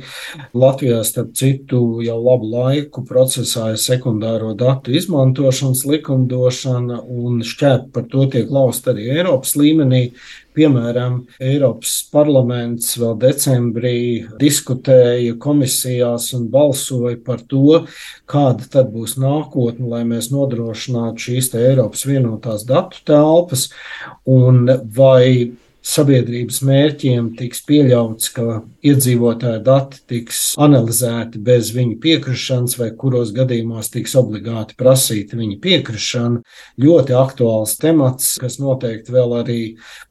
Latvijā, 0.55 1.01
starp 1.07 1.33
citu, 1.39 1.80
jau 2.05 2.18
labu 2.22 2.51
laiku 2.53 3.05
procesā 3.07 3.72
ir 3.72 3.80
sekundāro 3.83 4.53
datu 4.59 4.95
izmantošanas 4.95 5.85
likumdošana, 5.91 7.01
un 7.03 7.43
šķēp 7.47 7.91
par 7.95 8.07
to 8.12 8.26
tiek 8.30 8.51
lausta 8.51 8.93
arī 8.95 9.09
Eiropas 9.18 9.57
līmenī. 9.59 10.05
Piemēram, 10.53 11.15
Eiropas 11.41 11.95
parlaments 12.13 12.91
vēl 13.01 13.15
decembrī 13.23 13.97
diskutēja 14.41 15.39
komisijās 15.41 16.27
un 16.37 16.51
balsoja 16.53 17.17
par 17.25 17.41
to, 17.49 17.83
kāda 18.29 18.69
tad 18.75 18.91
būs 18.93 19.17
nākotne, 19.23 19.89
lai 19.95 20.03
mēs 20.09 20.29
nodrošinātu 20.35 21.27
šīs 21.29 21.53
Eiropas 21.57 22.05
vienotās 22.09 22.67
datu 22.69 23.01
telpas 23.09 23.71
un 24.29 24.67
vai 24.93 25.53
sabiedrības 25.83 26.61
mērķiem 26.66 27.33
tiks 27.39 27.62
pieļauts, 27.66 28.30
ka 28.37 28.61
iedzīvotāju 28.87 29.62
dati 29.66 30.03
tiks 30.12 30.43
analizēti 30.62 31.41
bez 31.43 31.72
viņa 31.74 31.99
piekrišanas, 32.03 32.76
vai 32.78 32.93
kuros 32.99 33.33
gadījumos 33.35 33.91
tiks 33.93 34.14
obligāti 34.18 34.78
prasīta 34.78 35.39
viņa 35.41 35.59
piekrišana. 35.62 36.43
Ļoti 36.83 37.16
aktuāls 37.18 37.76
temats, 37.83 38.37
kas 38.43 38.61
noteikti 38.62 39.14
vēl 39.14 39.39
arī 39.41 39.61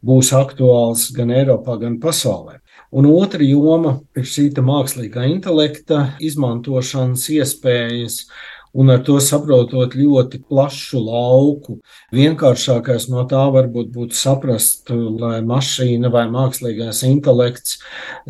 būs 0.04 0.34
aktuāls 0.36 1.10
gan 1.16 1.32
Eiropā, 1.36 1.80
gan 1.82 2.00
pasaulē. 2.04 2.60
Un 2.92 3.08
otra 3.08 3.40
joma 3.48 4.02
ir 4.20 4.26
šī 4.28 4.50
mākslīgā 4.68 5.24
intelekta 5.32 6.10
izmantošanas 6.20 7.30
iespējas 7.32 8.26
un 8.74 8.92
ar 8.94 9.02
to 9.04 9.18
saprotot 9.24 9.96
ļoti 9.98 10.42
plašu 10.48 11.02
lauku. 11.04 11.78
Vienkāršākais 12.16 13.10
no 13.12 13.26
tā 13.30 13.44
varbūt 13.52 13.92
būtu 13.92 14.16
saprast, 14.16 14.92
lai 14.92 15.42
mašīna 15.46 16.12
vai 16.14 16.26
mākslīgais 16.32 17.04
intelekts 17.08 17.80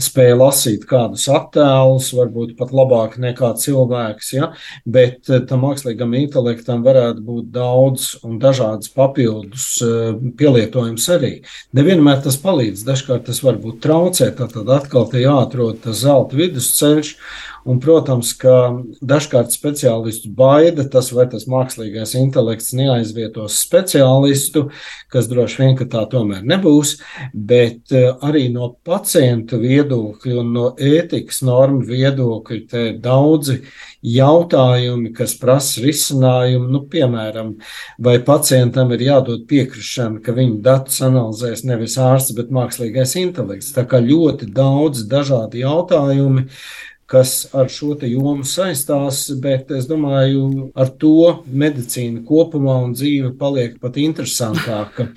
spēj 0.02 0.34
lasīt 0.40 0.88
kādus 0.90 1.28
attēlus, 1.32 2.12
varbūt 2.18 2.56
pat 2.60 2.74
labāk 2.76 3.18
nekā 3.22 3.54
cilvēks, 3.62 4.32
ja? 4.38 4.52
bet 4.86 5.30
eh, 5.30 5.44
tam 5.48 5.66
mākslīgam 5.68 6.16
intelektam 6.18 6.82
varētu 6.86 7.26
būt 7.26 7.52
daudz 7.54 8.08
un 8.26 8.40
dažādas 8.42 8.92
papildus 8.96 9.68
eh, 9.86 10.18
pielietojums 10.38 11.08
arī. 11.14 11.34
Nevienmēr 11.78 12.24
tas 12.26 12.40
palīdz, 12.42 12.86
dažkārt 12.88 13.28
tas 13.30 13.44
varbūt 13.46 13.82
traucē, 13.86 14.32
tad 14.38 14.58
atkal 14.74 15.08
te 15.12 15.22
jāatrod 15.22 15.84
tas 15.86 16.02
zelta 16.02 16.38
vidusceļš, 16.40 17.16
Un, 17.62 17.78
protams, 17.82 18.32
ka 18.42 18.74
dažkārt 19.06 19.54
speciālistu 19.54 20.32
baida 20.34 20.88
tas, 20.90 21.12
vai 21.14 21.28
tas 21.30 21.46
mākslīgais 21.52 22.16
intelekts 22.18 22.72
neaizvietos 22.78 23.60
speciālistu, 23.62 24.68
kas 25.14 25.30
droši 25.30 25.62
vien 25.62 25.78
tā 25.82 26.02
tomēr 26.10 26.42
nebūs, 26.48 26.96
bet 27.34 27.94
eh, 27.94 28.10
arī 28.26 28.48
no 28.54 28.72
pacienta 28.88 29.60
viedokļa 29.62 30.40
un 30.42 30.52
no 30.56 30.68
ētikas 30.74 31.44
normu 31.46 31.86
viedokļa 31.86 32.62
te 32.72 32.86
ir 32.90 33.00
daudzi 33.04 33.62
jautājumi, 34.02 35.12
kas 35.14 35.36
prasa 35.38 35.84
risinājumu. 35.84 36.70
Nu, 36.72 36.84
piemēram, 36.90 37.54
vai 38.02 38.18
pacientam 38.26 38.92
ir 38.96 39.06
jādod 39.06 39.46
piekrišana, 39.50 40.22
ka 40.26 40.34
viņa 40.38 40.62
datus 40.66 41.02
analizēs 41.06 41.66
nevis 41.70 41.98
ārsts, 42.02 42.34
bet 42.38 42.54
mākslīgais 42.54 43.14
intelekts. 43.22 43.74
Tā 43.76 43.86
kā 43.90 44.02
ļoti 44.02 44.50
daudz 44.56 45.06
dažādi 45.12 45.62
jautājumi 45.62 46.48
kas 47.12 47.32
ar 47.58 47.68
šo 47.72 47.98
jomu 48.08 48.46
saistās, 48.48 49.26
bet 49.44 49.72
es 49.76 49.88
domāju, 49.90 50.70
ar 50.80 50.92
to 51.02 51.44
medicīna 51.46 52.24
kopumā 52.28 52.78
un 52.86 52.96
dzīve 52.96 53.34
paliek 53.40 53.76
pat 53.82 54.00
interesantāka 54.00 55.10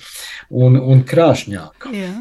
un, 0.50 0.74
un 0.80 1.04
krāšņāka. 1.06 1.92
Jā, 1.94 2.12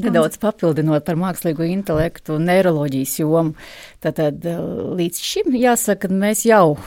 Nedaudz 0.00 0.40
papildinot 0.40 1.04
par 1.04 1.20
mākslīgo 1.20 1.66
intelektu 1.68 2.38
un 2.38 2.48
neiroloģijas 2.48 3.18
jomu, 3.20 3.52
tad, 4.00 4.16
tad 4.22 4.48
eh, 4.48 4.62
līdz 5.00 5.20
šim 5.20 5.58
jāsaka, 5.60 6.08
ka 6.08 6.20
mēs 6.24 6.46
jau 6.48 6.78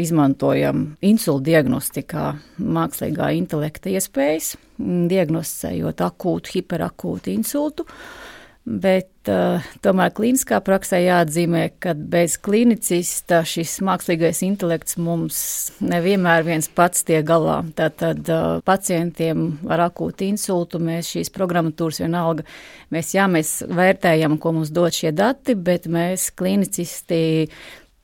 izmantojam 0.00 0.84
insultu 1.04 1.50
diagnostikā 1.50 2.34
mākslīgā 2.60 3.32
intelekta 3.38 3.92
iespējas, 3.92 4.54
diagnosticējot 4.80 6.04
akūtu, 6.04 6.54
hiperakūtu 6.58 7.32
insultu. 7.34 7.84
Uh, 7.84 8.23
Bet 8.64 9.28
uh, 9.28 9.60
tomēr 9.84 10.12
klīniskā 10.16 10.56
praksē 10.64 11.02
jāatzīmē, 11.02 11.66
ka 11.84 11.92
bez 11.92 12.38
klinicista 12.40 13.42
šis 13.44 13.74
mākslīgais 13.84 14.40
intelekts 14.46 14.96
mums 14.96 15.38
nevienmēr 15.84 16.46
viens 16.46 16.70
pats 16.72 17.04
tiek 17.04 17.26
galā. 17.28 17.58
Tātad 17.76 18.24
uh, 18.32 18.62
pacientiem 18.64 19.44
ar 19.68 19.84
akūtu 19.90 20.30
insultu 20.30 20.80
mēs 20.80 21.12
šīs 21.12 21.32
programmatūras 21.36 22.00
vienalga, 22.06 22.48
mēs 22.94 23.12
jā, 23.12 23.28
mēs 23.28 23.58
vērtējam, 23.68 24.40
ko 24.40 24.56
mums 24.56 24.72
dod 24.72 24.96
šie 24.96 25.12
dati, 25.12 25.58
bet 25.60 25.84
mēs 25.84 26.30
klinicisti 26.32 27.50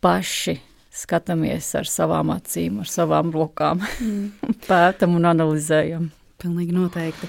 paši 0.04 0.58
skatāmies 0.92 1.72
ar 1.80 1.88
savām 1.88 2.34
acīm, 2.36 2.82
ar 2.84 2.90
savām 2.90 3.32
rokām, 3.32 3.80
mm. 3.80 4.48
pētam 4.68 5.16
un 5.16 5.32
analizējam. 5.32 6.10
Pilnīgi 6.40 6.72
noteikti. 6.72 7.28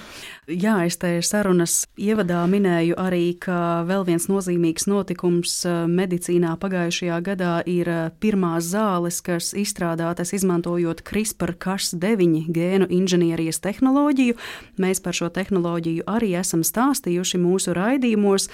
Jā, 0.51 0.81
es 0.83 0.97
te 0.99 1.13
sarunas 1.23 1.85
ievadā 1.95 2.41
minēju 2.49 2.97
arī, 2.99 3.37
ka 3.39 3.85
vēl 3.87 4.01
viens 4.03 4.25
nozīmīgs 4.27 4.83
notikums 4.89 5.53
eh, 5.63 5.75
medicīnā 5.87 6.57
pagājušajā 6.59 7.19
gadā 7.23 7.51
ir 7.69 7.87
eh, 7.87 7.99
pirmās 8.19 8.67
zāles, 8.73 9.21
kas 9.23 9.53
izstrādātas 9.55 10.33
izmantojot 10.35 11.05
CRISPR-Cas9 11.07 12.49
gēnu 12.51 12.89
inženierijas 12.91 13.61
tehnoloģiju. 13.63 14.35
Mēs 14.81 14.99
par 15.05 15.15
šo 15.15 15.29
tehnoloģiju 15.31 16.03
arī 16.11 16.33
esam 16.41 16.65
stāstījuši 16.67 17.39
mūsu 17.39 17.77
raidījumos. 17.77 18.49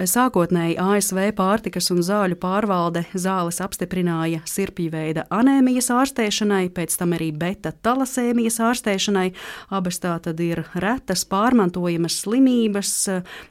Sākotnēji 0.00 0.78
ASV 0.80 1.34
pārtikas 1.36 1.92
un 1.92 2.00
zāļu 2.06 2.40
pārvalde 2.40 3.04
zāles 3.12 3.60
apstiprināja 3.60 4.40
sirpjveida 4.48 5.26
anēmijas 5.28 5.92
ārstēšanai, 5.98 6.70
pēc 6.72 6.96
tam 7.02 7.12
arī 7.18 7.28
beta 7.36 7.74
talasēmijas 7.76 8.60
ārstēšanai. 8.70 9.28
Abas 9.68 10.00
tā 10.00 10.16
tad 10.22 10.40
ir 10.40 10.64
retas 10.72 11.26
pārvaldes 11.28 11.41
pārmantojamas 11.42 12.20
slimības, 12.22 12.92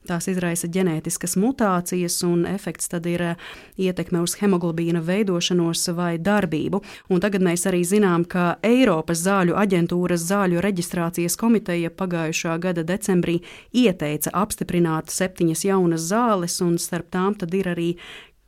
tās 0.08 0.30
izraisa 0.32 0.70
ģenētiskas 0.72 1.36
mutācijas, 1.42 2.22
un 2.28 2.46
efekts 2.48 2.92
tad 2.92 3.08
ir 3.10 3.26
eh, 3.34 3.50
ietekme 3.82 4.22
uz 4.24 4.38
hemoglobīna 4.39 5.04
veidošanos 5.04 5.89
vai 5.98 6.16
darbību. 6.22 6.82
Un 7.12 7.24
tagad 7.24 7.44
mēs 7.46 7.68
arī 7.70 7.84
zinām, 7.88 8.26
ka 8.26 8.56
Eiropas 8.66 9.24
zāļu 9.26 9.58
aģentūras 9.60 10.26
zāļu 10.30 10.64
reģistrācijas 10.64 11.38
komiteja 11.39 11.92
pagājušā 11.92 12.58
gada 12.64 12.86
decembrī 12.88 13.42
ieteica 13.76 14.34
apstiprināt 14.44 15.12
septiņas 15.12 15.66
jaunas 15.68 16.10
zāles, 16.12 16.60
un 16.64 16.78
starp 16.80 17.12
tām 17.12 17.36
tad 17.36 17.54
ir 17.58 17.74
arī 17.74 17.89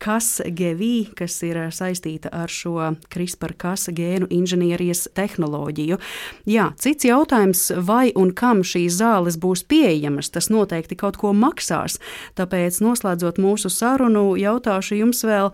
kas 0.03 0.41
GV, 0.43 1.13
kas 1.17 1.37
ir 1.47 1.59
saistīta 1.71 2.31
ar 2.35 2.51
šo 2.51 2.75
CRISPR-Cas 3.13 3.87
gēnu 3.95 4.27
inženierijas 4.33 5.07
tehnoloģiju. 5.15 5.99
Jā, 6.49 6.69
cits 6.79 7.07
jautājums, 7.07 7.69
vai 7.87 8.11
un 8.19 8.33
kam 8.35 8.65
šīs 8.67 8.99
zāles 8.99 9.39
būs 9.39 9.63
pieejamas, 9.69 10.31
tas 10.33 10.51
noteikti 10.51 10.99
kaut 10.99 11.19
ko 11.21 11.31
maksās. 11.37 11.99
Tāpēc, 12.35 12.81
noslēdzot 12.83 13.39
mūsu 13.39 13.71
sarunu, 13.71 14.33
jautāšu 14.39 14.99
jums 14.99 15.23
vēl, 15.27 15.53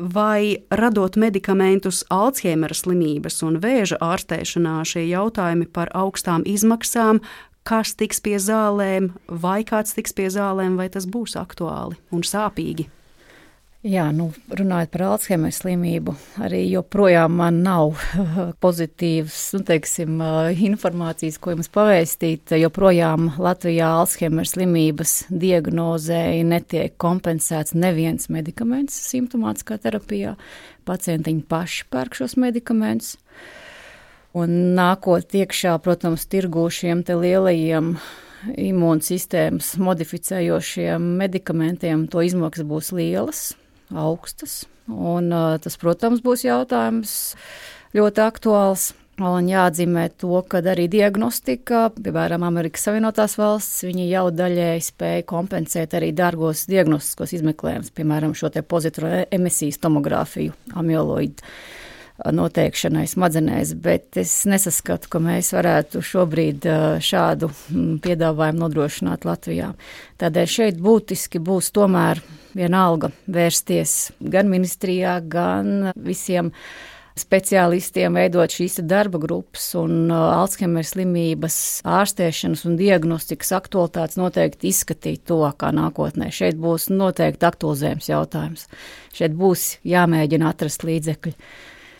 vai 0.00 0.56
radot 0.70 1.16
medikamentus 1.20 2.04
Alzheimera 2.08 2.74
slimības 2.74 3.42
un 3.44 3.60
vēža 3.60 4.00
ārstēšanā 4.00 4.78
šie 4.88 5.04
jautājumi 5.10 5.68
par 5.68 5.92
augstām 5.92 6.46
izmaksām, 6.48 7.20
kas 7.68 7.92
tiks 8.00 8.22
pie 8.24 8.38
zālēm, 8.40 9.10
vai 9.28 9.60
kāds 9.68 9.92
tiks 9.98 10.16
pie 10.16 10.30
zālēm, 10.32 10.80
vai 10.80 10.88
tas 10.88 11.04
būs 11.04 11.36
aktuāli 11.36 12.00
un 12.16 12.24
sāpīgi. 12.24 12.88
Jā, 13.80 14.10
nu, 14.12 14.26
runājot 14.52 14.90
par 14.92 15.02
Alzheimer 15.06 15.54
slimību, 15.56 16.12
arī 16.44 16.58
joprojām 16.68 17.38
man 17.38 17.62
nav 17.64 17.94
pozitīvas 18.64 19.38
nu, 19.56 19.60
teiksim, 19.64 20.18
informācijas, 20.66 21.38
ko 21.40 21.54
jums 21.54 21.70
pavēstīt. 21.72 22.52
Joprojām 22.60 23.30
Latvijā 23.40 23.88
Alzheimer 24.02 24.44
slimības 24.44 25.14
diagnozēji 25.32 26.42
netiek 26.50 26.98
kompensēts 27.00 27.72
neviens 27.72 28.28
medikaments 28.28 28.98
simptomātiskā 29.14 29.78
terapijā. 29.80 30.34
Pacientiņi 30.84 31.46
paši 31.48 31.86
pērk 31.88 32.18
šos 32.20 32.36
medikamentus. 32.36 33.14
Un 34.36 34.74
nākot 34.76 35.24
iekšā, 35.40 35.78
protams, 35.80 36.28
tirgū 36.28 36.66
šiem 36.68 37.00
lielajiem 37.08 37.94
imūnsistēmas 38.60 39.72
modificējošiem 39.80 41.10
medikamentiem, 41.24 42.04
to 42.12 42.28
izmaksas 42.28 42.68
būs 42.68 42.92
lielas 42.92 43.42
augstas. 43.94 44.64
Un, 44.90 45.30
tas, 45.62 45.76
protams, 45.80 46.22
būs 46.24 46.46
jautājums 46.46 47.12
ļoti 47.96 48.24
aktuāls. 48.24 48.90
Un 49.20 49.50
jāatzīmē 49.50 50.06
to, 50.16 50.32
ka 50.48 50.62
arī 50.72 50.86
diagnostika, 50.88 51.90
piemēram, 51.92 52.40
Amerikas 52.48 52.86
Savienotās 52.86 53.34
valsts, 53.36 53.82
viņi 53.84 54.06
jau 54.08 54.30
daļēji 54.32 54.86
spēja 54.86 55.26
kompensēt 55.28 55.92
arī 55.98 56.08
dārgos 56.16 56.62
diagnostiskos 56.70 57.34
izmeklējumus, 57.36 57.92
piemēram, 57.92 58.32
šo 58.32 58.48
te 58.54 58.62
pozitīvo 58.64 59.26
emisijas 59.36 59.76
tomogrāfiju, 59.84 60.56
amiloīdu 60.72 61.44
noteikšanai 62.28 63.06
smadzenēs, 63.08 63.72
bet 63.80 64.18
es 64.20 64.34
nesaskatu, 64.50 65.08
ka 65.12 65.22
mēs 65.24 65.52
varētu 65.56 66.02
šobrīd 66.04 66.68
šādu 67.04 67.50
piedāvājumu 68.04 68.64
nodrošināt 68.64 69.26
Latvijā. 69.28 69.72
Tādēļ 70.20 70.52
šeit 70.58 70.80
būtiski 70.82 71.40
būs 71.42 71.72
tomēr 71.76 72.20
vienalga 72.56 73.12
vērsties 73.30 74.12
gan 74.20 74.50
ministrijā, 74.52 75.20
gan 75.22 75.92
visiem 75.96 76.52
speciālistiem 77.20 78.14
veidot 78.16 78.52
šīs 78.54 78.78
darba 78.88 79.18
grupas 79.20 79.66
un 79.76 80.12
Alzheimer 80.14 80.86
slimības 80.86 81.56
ārstēšanas 81.84 82.62
un 82.68 82.78
diagnostikas 82.80 83.50
aktualitātes 83.58 84.16
noteikti 84.20 84.70
izskatīt 84.70 85.26
tuvākā 85.28 85.72
nākotnē. 85.76 86.30
Šeit 86.32 86.56
būs 86.60 86.88
noteikti 86.94 87.48
aktualizējums 87.50 88.08
jautājums. 88.12 88.70
Šeit 89.16 89.36
būs 89.36 89.74
jāmēģina 89.90 90.54
atrast 90.54 90.86
līdzekļi 90.86 91.34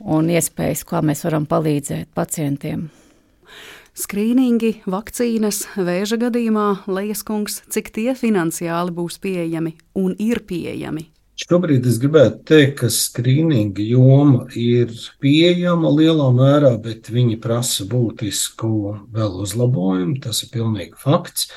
un 0.00 0.30
iespējas, 0.32 0.84
kā 0.88 1.02
mēs 1.04 1.24
varam 1.26 1.46
palīdzēt 1.50 2.10
pacientiem. 2.16 2.88
Skrīningi, 4.00 4.80
vakcīnas, 4.88 5.64
vēža 5.76 6.20
gadījumā, 6.22 6.66
Lejas 6.88 7.24
kungs, 7.26 7.60
cik 7.68 7.90
tie 7.92 8.14
finansiāli 8.16 8.94
būs 8.96 9.18
pieejami 9.20 9.74
un 9.98 10.14
ir 10.18 10.40
pieejami? 10.46 11.08
Šobrīd 11.40 11.86
es 11.88 11.96
gribētu 12.02 12.42
teikt, 12.50 12.74
ka 12.82 12.88
skrīninga 12.92 13.84
joma 13.86 14.42
ir 14.58 14.90
pieejama 15.22 15.88
lielā 15.94 16.26
mērā, 16.36 16.74
bet 16.82 17.08
viņi 17.08 17.38
prasa 17.40 17.86
būtisku 17.88 18.70
vēl 19.14 19.38
uzlabojumu. 19.44 20.18
Tas 20.24 20.42
ir 20.44 20.50
pilnīgi 20.52 21.00
fakts. 21.00 21.48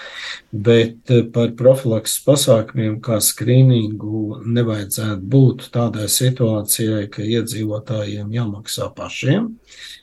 Bet 0.54 1.12
eh, 1.12 1.26
par 1.36 1.52
profilakses 1.60 2.24
pasākumiem, 2.24 3.02
kā 3.04 3.20
skrīningu, 3.24 4.44
nevajadzētu 4.46 5.28
būt 5.36 5.68
tādai 5.76 6.08
situācijai, 6.12 7.10
ka 7.12 7.26
iedzīvotājiem 7.26 8.32
jāmaksā 8.38 8.88
pašiem. 8.96 9.52
Mm, 9.52 10.03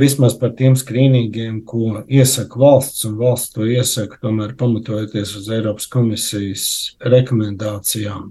vismaz 0.00 0.34
par 0.40 0.54
tiem 0.56 0.74
skrīningiem, 0.78 1.60
ko 1.68 2.02
iesaka 2.08 2.58
valsts, 2.60 3.04
un 3.08 3.18
valsts 3.20 3.52
to 3.54 3.66
iesaka 3.68 4.16
tomēr 4.22 4.54
pamatojoties 4.58 5.34
uz 5.36 5.48
Eiropas 5.52 5.88
komisijas 5.90 6.64
rekomendācijām. 7.04 8.30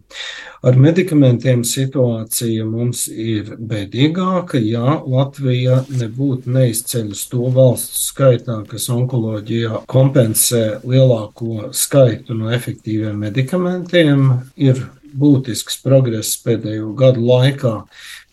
Ar 0.66 0.76
medikamentiem 0.76 1.64
situācija 1.64 2.66
mums 2.68 3.06
ir 3.08 3.56
bēdīgāka. 3.56 4.60
Jā, 4.60 5.00
Latvija 5.06 5.84
nebūtu 5.90 6.52
neizceļas 6.52 7.26
to 7.32 7.50
valstu 7.56 8.02
skaitā, 8.10 8.60
kas 8.70 8.90
onkoloģijā 8.92 9.86
kompensē 9.88 10.80
lielāko 10.84 11.70
skaitu 11.72 12.38
no 12.38 12.50
efektīviem 12.56 13.22
medikamentiem. 13.28 14.32
Ir 14.60 14.82
būtisks 15.16 15.80
progress 15.82 16.38
pēdējo 16.44 16.92
gadu 16.98 17.24
laikā 17.26 17.74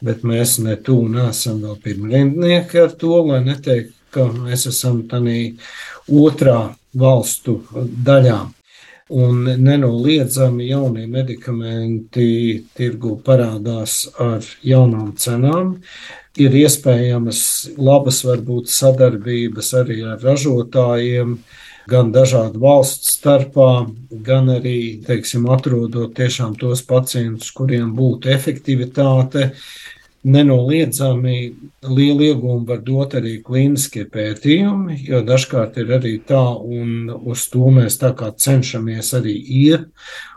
bet 0.05 0.25
mēs 0.27 0.59
ne 0.65 0.77
tuvu 0.77 1.09
nesam 1.13 1.63
vēl 1.65 1.79
pirmrindnieki 1.85 2.83
ar 2.83 2.93
to, 3.01 3.21
lai 3.29 3.43
neteiktu, 3.45 3.95
ka 4.13 4.29
mēs 4.33 4.67
esam 4.71 5.03
tādā 5.11 5.39
otrā 6.09 6.75
valstu 6.97 7.61
daļā. 8.07 8.39
Un 9.17 9.45
nenoliedzami 9.63 10.67
jaunie 10.67 11.05
medikamenti 11.07 12.65
tirgu 12.75 13.13
parādās 13.23 14.01
ar 14.19 14.43
jaunām 14.67 15.13
cenām. 15.15 15.77
Ir 16.37 16.57
iespējamas 16.59 17.41
labas, 17.79 18.19
varbūt 18.27 18.67
sadarbības 18.69 19.71
arī 19.79 20.01
ar 20.11 20.19
ražotājiem, 20.27 21.37
gan 21.91 22.13
dažādu 22.15 22.61
valstu 22.63 23.11
starpā, 23.15 23.71
gan 24.27 24.51
arī, 24.57 25.03
teiksim, 25.07 25.47
atrodot 25.55 26.15
tiešām 26.17 26.57
tos 26.59 26.83
pacientus, 26.87 27.53
kuriem 27.55 27.93
būtu 27.97 28.33
efektivitāte 28.35 29.53
nenoliedzami 30.27 31.37
lielu 31.87 32.31
iegūmu 32.33 32.67
var 32.67 32.81
dot 32.83 33.15
arī 33.19 33.37
klīniskie 33.47 34.07
pētījumi, 34.11 34.99
jo 35.07 35.23
dažkārt 35.27 35.79
ir 35.83 35.93
arī 35.99 36.17
tā, 36.27 36.43
un 36.59 37.13
uz 37.15 37.47
to 37.53 37.71
mēs 37.75 38.01
tā 38.03 38.11
kā 38.19 38.33
cenšamies 38.35 39.13
arī 39.21 39.37
iet. 39.37 39.87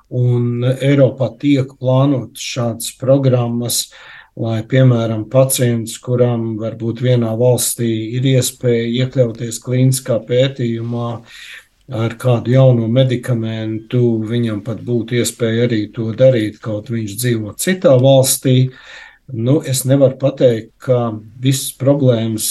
Un 0.10 0.66
Eiropā 0.66 1.28
tiek 1.38 1.70
plānotas 1.78 2.41
šādas 2.41 2.93
programmas, 2.97 3.91
lai, 4.40 4.60
piemēram, 4.68 5.26
pacients, 5.32 5.98
kuram 6.04 6.54
varbūt 6.60 7.04
vienā 7.04 7.32
valstī 7.40 7.90
ir 8.18 8.28
iespēja 8.38 8.86
iekļauties 9.04 9.60
klīniskā 9.66 10.20
pētījumā, 10.30 11.10
ar 12.00 12.16
kādu 12.22 12.54
jaunu 12.54 12.88
medikamentu, 12.94 14.02
viņam 14.30 14.62
pat 14.66 14.82
būtu 14.86 15.20
iespēja 15.20 15.68
arī 15.68 15.82
to 15.94 16.12
darīt, 16.18 16.60
kaut 16.64 16.92
viņš 16.94 17.16
dzīvo 17.20 17.56
citā 17.60 17.96
valstī. 18.00 18.70
Nu, 19.32 19.60
es 19.62 19.84
nevaru 19.86 20.16
pateikt, 20.18 20.72
ka 20.82 21.12
visas 21.42 21.76
problēmas 21.78 22.46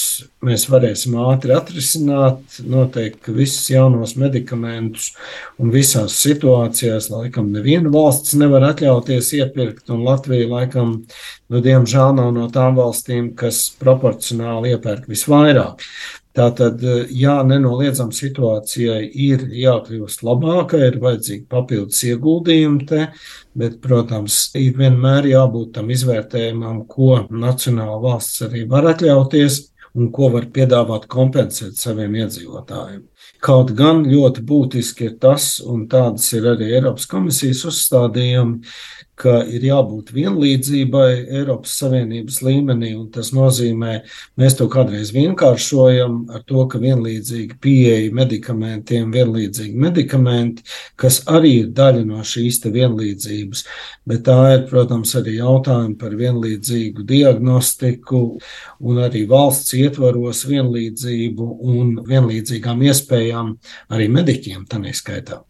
mēs 0.47 0.68
varēsim 0.70 1.16
ātri 1.18 1.51
atrisināt. 1.57 2.61
Noteikti, 2.70 3.18
ka 3.24 3.35
visus 3.35 3.66
jaunos 3.72 4.14
medikamentus 4.20 5.09
un 5.59 5.72
visās 5.74 6.20
situācijās, 6.22 7.09
laikam, 7.11 7.51
neviena 7.55 7.91
valsts 7.91 8.37
nevar 8.39 8.68
atļauties 8.68 9.33
iepirkt, 9.41 9.91
Latvija, 9.91 10.47
laikam, 10.53 10.95
nu, 11.51 11.64
diemžēl 11.64 12.14
nav 12.20 12.31
no 12.37 12.47
tām 12.55 12.79
valstīm, 12.79 13.33
kas 13.39 13.64
proporcionāli 13.83 14.76
iepērk 14.76 15.11
visvairāk. 15.11 15.83
Tātad, 16.39 16.82
jā, 17.11 17.32
nenoliedzam 17.43 18.12
situācijai 18.14 19.01
ir 19.11 19.41
jākļūst 19.59 20.22
labākai, 20.22 20.84
ir 20.86 20.99
vajadzīgi 21.03 21.49
papildus 21.51 22.05
ieguldījumi 22.07 22.86
te, 22.86 23.09
bet, 23.59 23.80
protams, 23.82 24.36
ir 24.59 24.76
vienmēr 24.78 25.26
jābūt 25.32 25.72
tam 25.74 25.91
izvērtējumam, 25.91 26.84
ko 26.91 27.24
nacionāla 27.32 27.99
valsts 28.05 28.45
arī 28.47 28.62
var 28.70 28.86
atļauties 28.93 29.59
un 29.99 30.12
ko 30.14 30.28
var 30.36 30.47
piedāvāt 30.55 31.09
kompensēt 31.11 31.80
saviem 31.80 32.14
iedzīvotājiem. 32.22 33.03
Kaut 33.43 33.72
gan 33.78 34.05
ļoti 34.07 34.45
būtiski 34.47 35.09
ir 35.09 35.18
tas, 35.22 35.57
un 35.64 35.86
tādas 35.91 36.28
ir 36.39 36.47
arī 36.53 36.70
Eiropas 36.76 37.09
komisijas 37.11 37.64
uzstādījumi, 37.72 38.61
ka 39.19 39.41
ir 39.51 39.64
jābūt 39.66 40.12
vienlīdzībai 40.14 41.09
Eiropas 41.41 41.75
Savienības 41.81 42.39
līmenī, 42.47 42.93
un 42.99 43.09
tas 43.14 43.33
nozīmē, 43.35 43.97
mēs 44.39 44.57
to 44.59 44.69
kādreiz 44.71 45.11
vienkāršojam 45.16 46.21
ar 46.35 46.45
to, 46.49 46.64
ka 46.71 46.81
vienlīdzīga 46.83 47.59
pieeja 47.64 48.12
medikamentiem, 48.14 49.11
vienlīdzīgi 49.14 49.83
medikamenti, 49.87 50.64
kas 51.01 51.21
arī 51.27 51.55
ir 51.64 51.73
daļa 51.77 52.05
no 52.09 52.23
šīs 52.27 52.62
vienlīdzības, 52.69 53.64
bet 54.09 54.25
tā 54.29 54.39
ir, 54.55 54.64
protams, 54.71 55.14
arī 55.19 55.39
jautājumi 55.39 55.99
par 55.99 56.16
vienlīdzīgu 56.19 57.07
diagnostiku 57.09 58.23
un 58.81 59.03
arī 59.05 59.25
valsts 59.31 59.77
ietvaros 59.79 60.45
vienlīdzību 60.49 61.51
un 61.75 61.95
vienlīdzīgām 62.09 62.87
iespējām 62.91 63.55
arī 63.95 64.11
mediķiem 64.19 64.66
tanī 64.71 64.95
skaitā. 64.97 65.43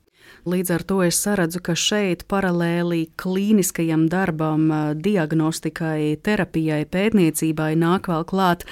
Līdz 0.48 0.70
ar 0.72 0.82
to 0.88 0.96
es 1.04 1.18
saredzu, 1.20 1.60
ka 1.60 1.74
šeit 1.76 2.22
paralēli 2.30 3.10
klīniskajam 3.20 4.06
darbam, 4.08 4.70
diagnostikai, 4.96 6.16
terapijai, 6.24 6.86
pētniecībai 6.88 7.74
nāk 7.76 8.08
vēl 8.08 8.24
klāt 8.28 8.64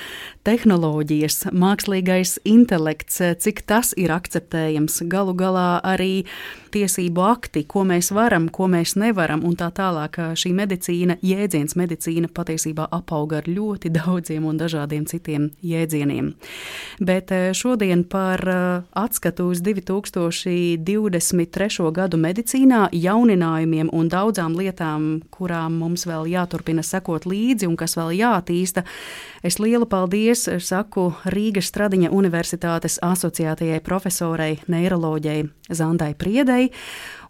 tehnoloģijas, 0.46 1.50
mākslīgais 1.52 2.38
intelekts, 2.48 3.20
cik 3.42 3.64
tas 3.68 3.92
ir 3.98 4.14
akceptējams, 4.14 5.02
galu 5.10 5.34
galā 5.36 5.80
arī 5.84 6.24
tiesību 6.72 7.22
akti, 7.26 7.64
ko 7.68 7.84
mēs 7.88 8.12
varam, 8.14 8.48
ko 8.52 8.68
mēs 8.72 8.96
nevaram, 9.00 9.44
un 9.44 9.56
tā 9.58 9.70
tālāk. 9.74 10.16
Šī 10.36 10.52
medicīna, 10.56 11.16
jēdziens 11.24 11.76
medicīna 11.76 12.28
patiesībā 12.32 12.88
apauga 12.92 13.38
ar 13.42 13.48
ļoti 13.50 13.90
daudziem 13.98 14.46
un 14.48 14.56
dažādiem 14.60 15.04
citiem 15.10 15.50
jēdzieniem. 15.60 16.32
Bet 17.04 17.32
šodien 17.56 18.04
par 18.08 18.40
atskatu 18.96 19.50
uz 19.52 19.60
2023 19.66 21.65
trešo 21.66 21.90
gadu 21.90 22.14
medicīnā, 22.22 22.92
jauninājumiem 22.94 23.88
un 23.90 24.06
daudzām 24.06 24.54
lietām, 24.54 25.06
kurām 25.34 25.80
mums 25.80 26.04
vēl 26.06 26.28
jāturpina 26.30 26.84
sekot 26.86 27.24
līdzi 27.26 27.66
un 27.66 27.74
kas 27.74 27.96
vēl 27.98 28.12
jātīsta. 28.20 28.84
Es 29.42 29.58
lielu 29.58 29.86
paldies 29.90 30.44
saku 30.62 31.08
Rīgas 31.26 31.66
Stradiņa 31.72 32.12
Universitātes 32.14 33.00
asociētajai 33.02 33.80
profesorei 33.82 34.60
neiroloģijai 34.70 35.48
Zandai 35.74 36.12
Priedei 36.14 36.68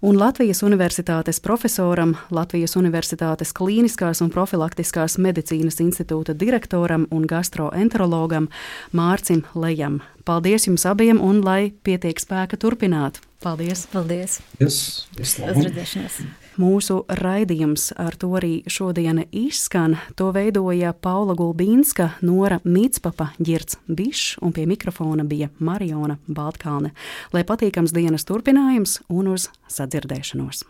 un 0.04 0.18
Latvijas 0.20 0.60
Universitātes 0.60 1.40
profesoram, 1.40 2.12
Latvijas 2.28 2.76
Universitātes 2.76 3.54
klīniskās 3.56 4.20
un 4.20 4.28
profilaktiskās 4.34 5.16
medicīnas 5.16 5.80
institūta 5.80 6.36
direktoram 6.36 7.08
un 7.08 7.24
gastroenterologam 7.24 8.50
Mārcim 8.92 9.46
Lejam. 9.54 10.02
Paldies 10.28 10.68
jums 10.68 10.84
abiem 10.84 11.24
un 11.24 11.40
lai 11.40 11.72
pietiek 11.88 12.20
spēka 12.20 12.60
turpināt! 12.60 13.25
Paldies! 13.42 13.86
Paldies! 13.92 14.38
Yes, 14.60 15.06
Uzredzēšanās! 15.20 16.20
Mūsu 16.56 17.02
raidījums 17.20 17.90
ar 18.00 18.16
to 18.16 18.30
arī 18.38 18.62
šodien 18.70 19.20
izskan. 19.28 19.98
To 20.16 20.30
veidoja 20.32 20.94
Paula 21.04 21.36
Gulbīnska, 21.36 22.14
Nora 22.24 22.62
Mītspapa, 22.64 23.32
Girts 23.36 23.76
Bišs 23.88 24.38
un 24.40 24.56
pie 24.56 24.64
mikrofona 24.68 25.26
bija 25.28 25.50
Mariona 25.58 26.16
Baltkalne. 26.26 26.94
Lai 27.36 27.44
patīkams 27.44 27.92
dienas 27.96 28.24
turpinājums 28.24 29.02
un 29.12 29.34
uz 29.36 29.50
sadzirdēšanos! 29.68 30.64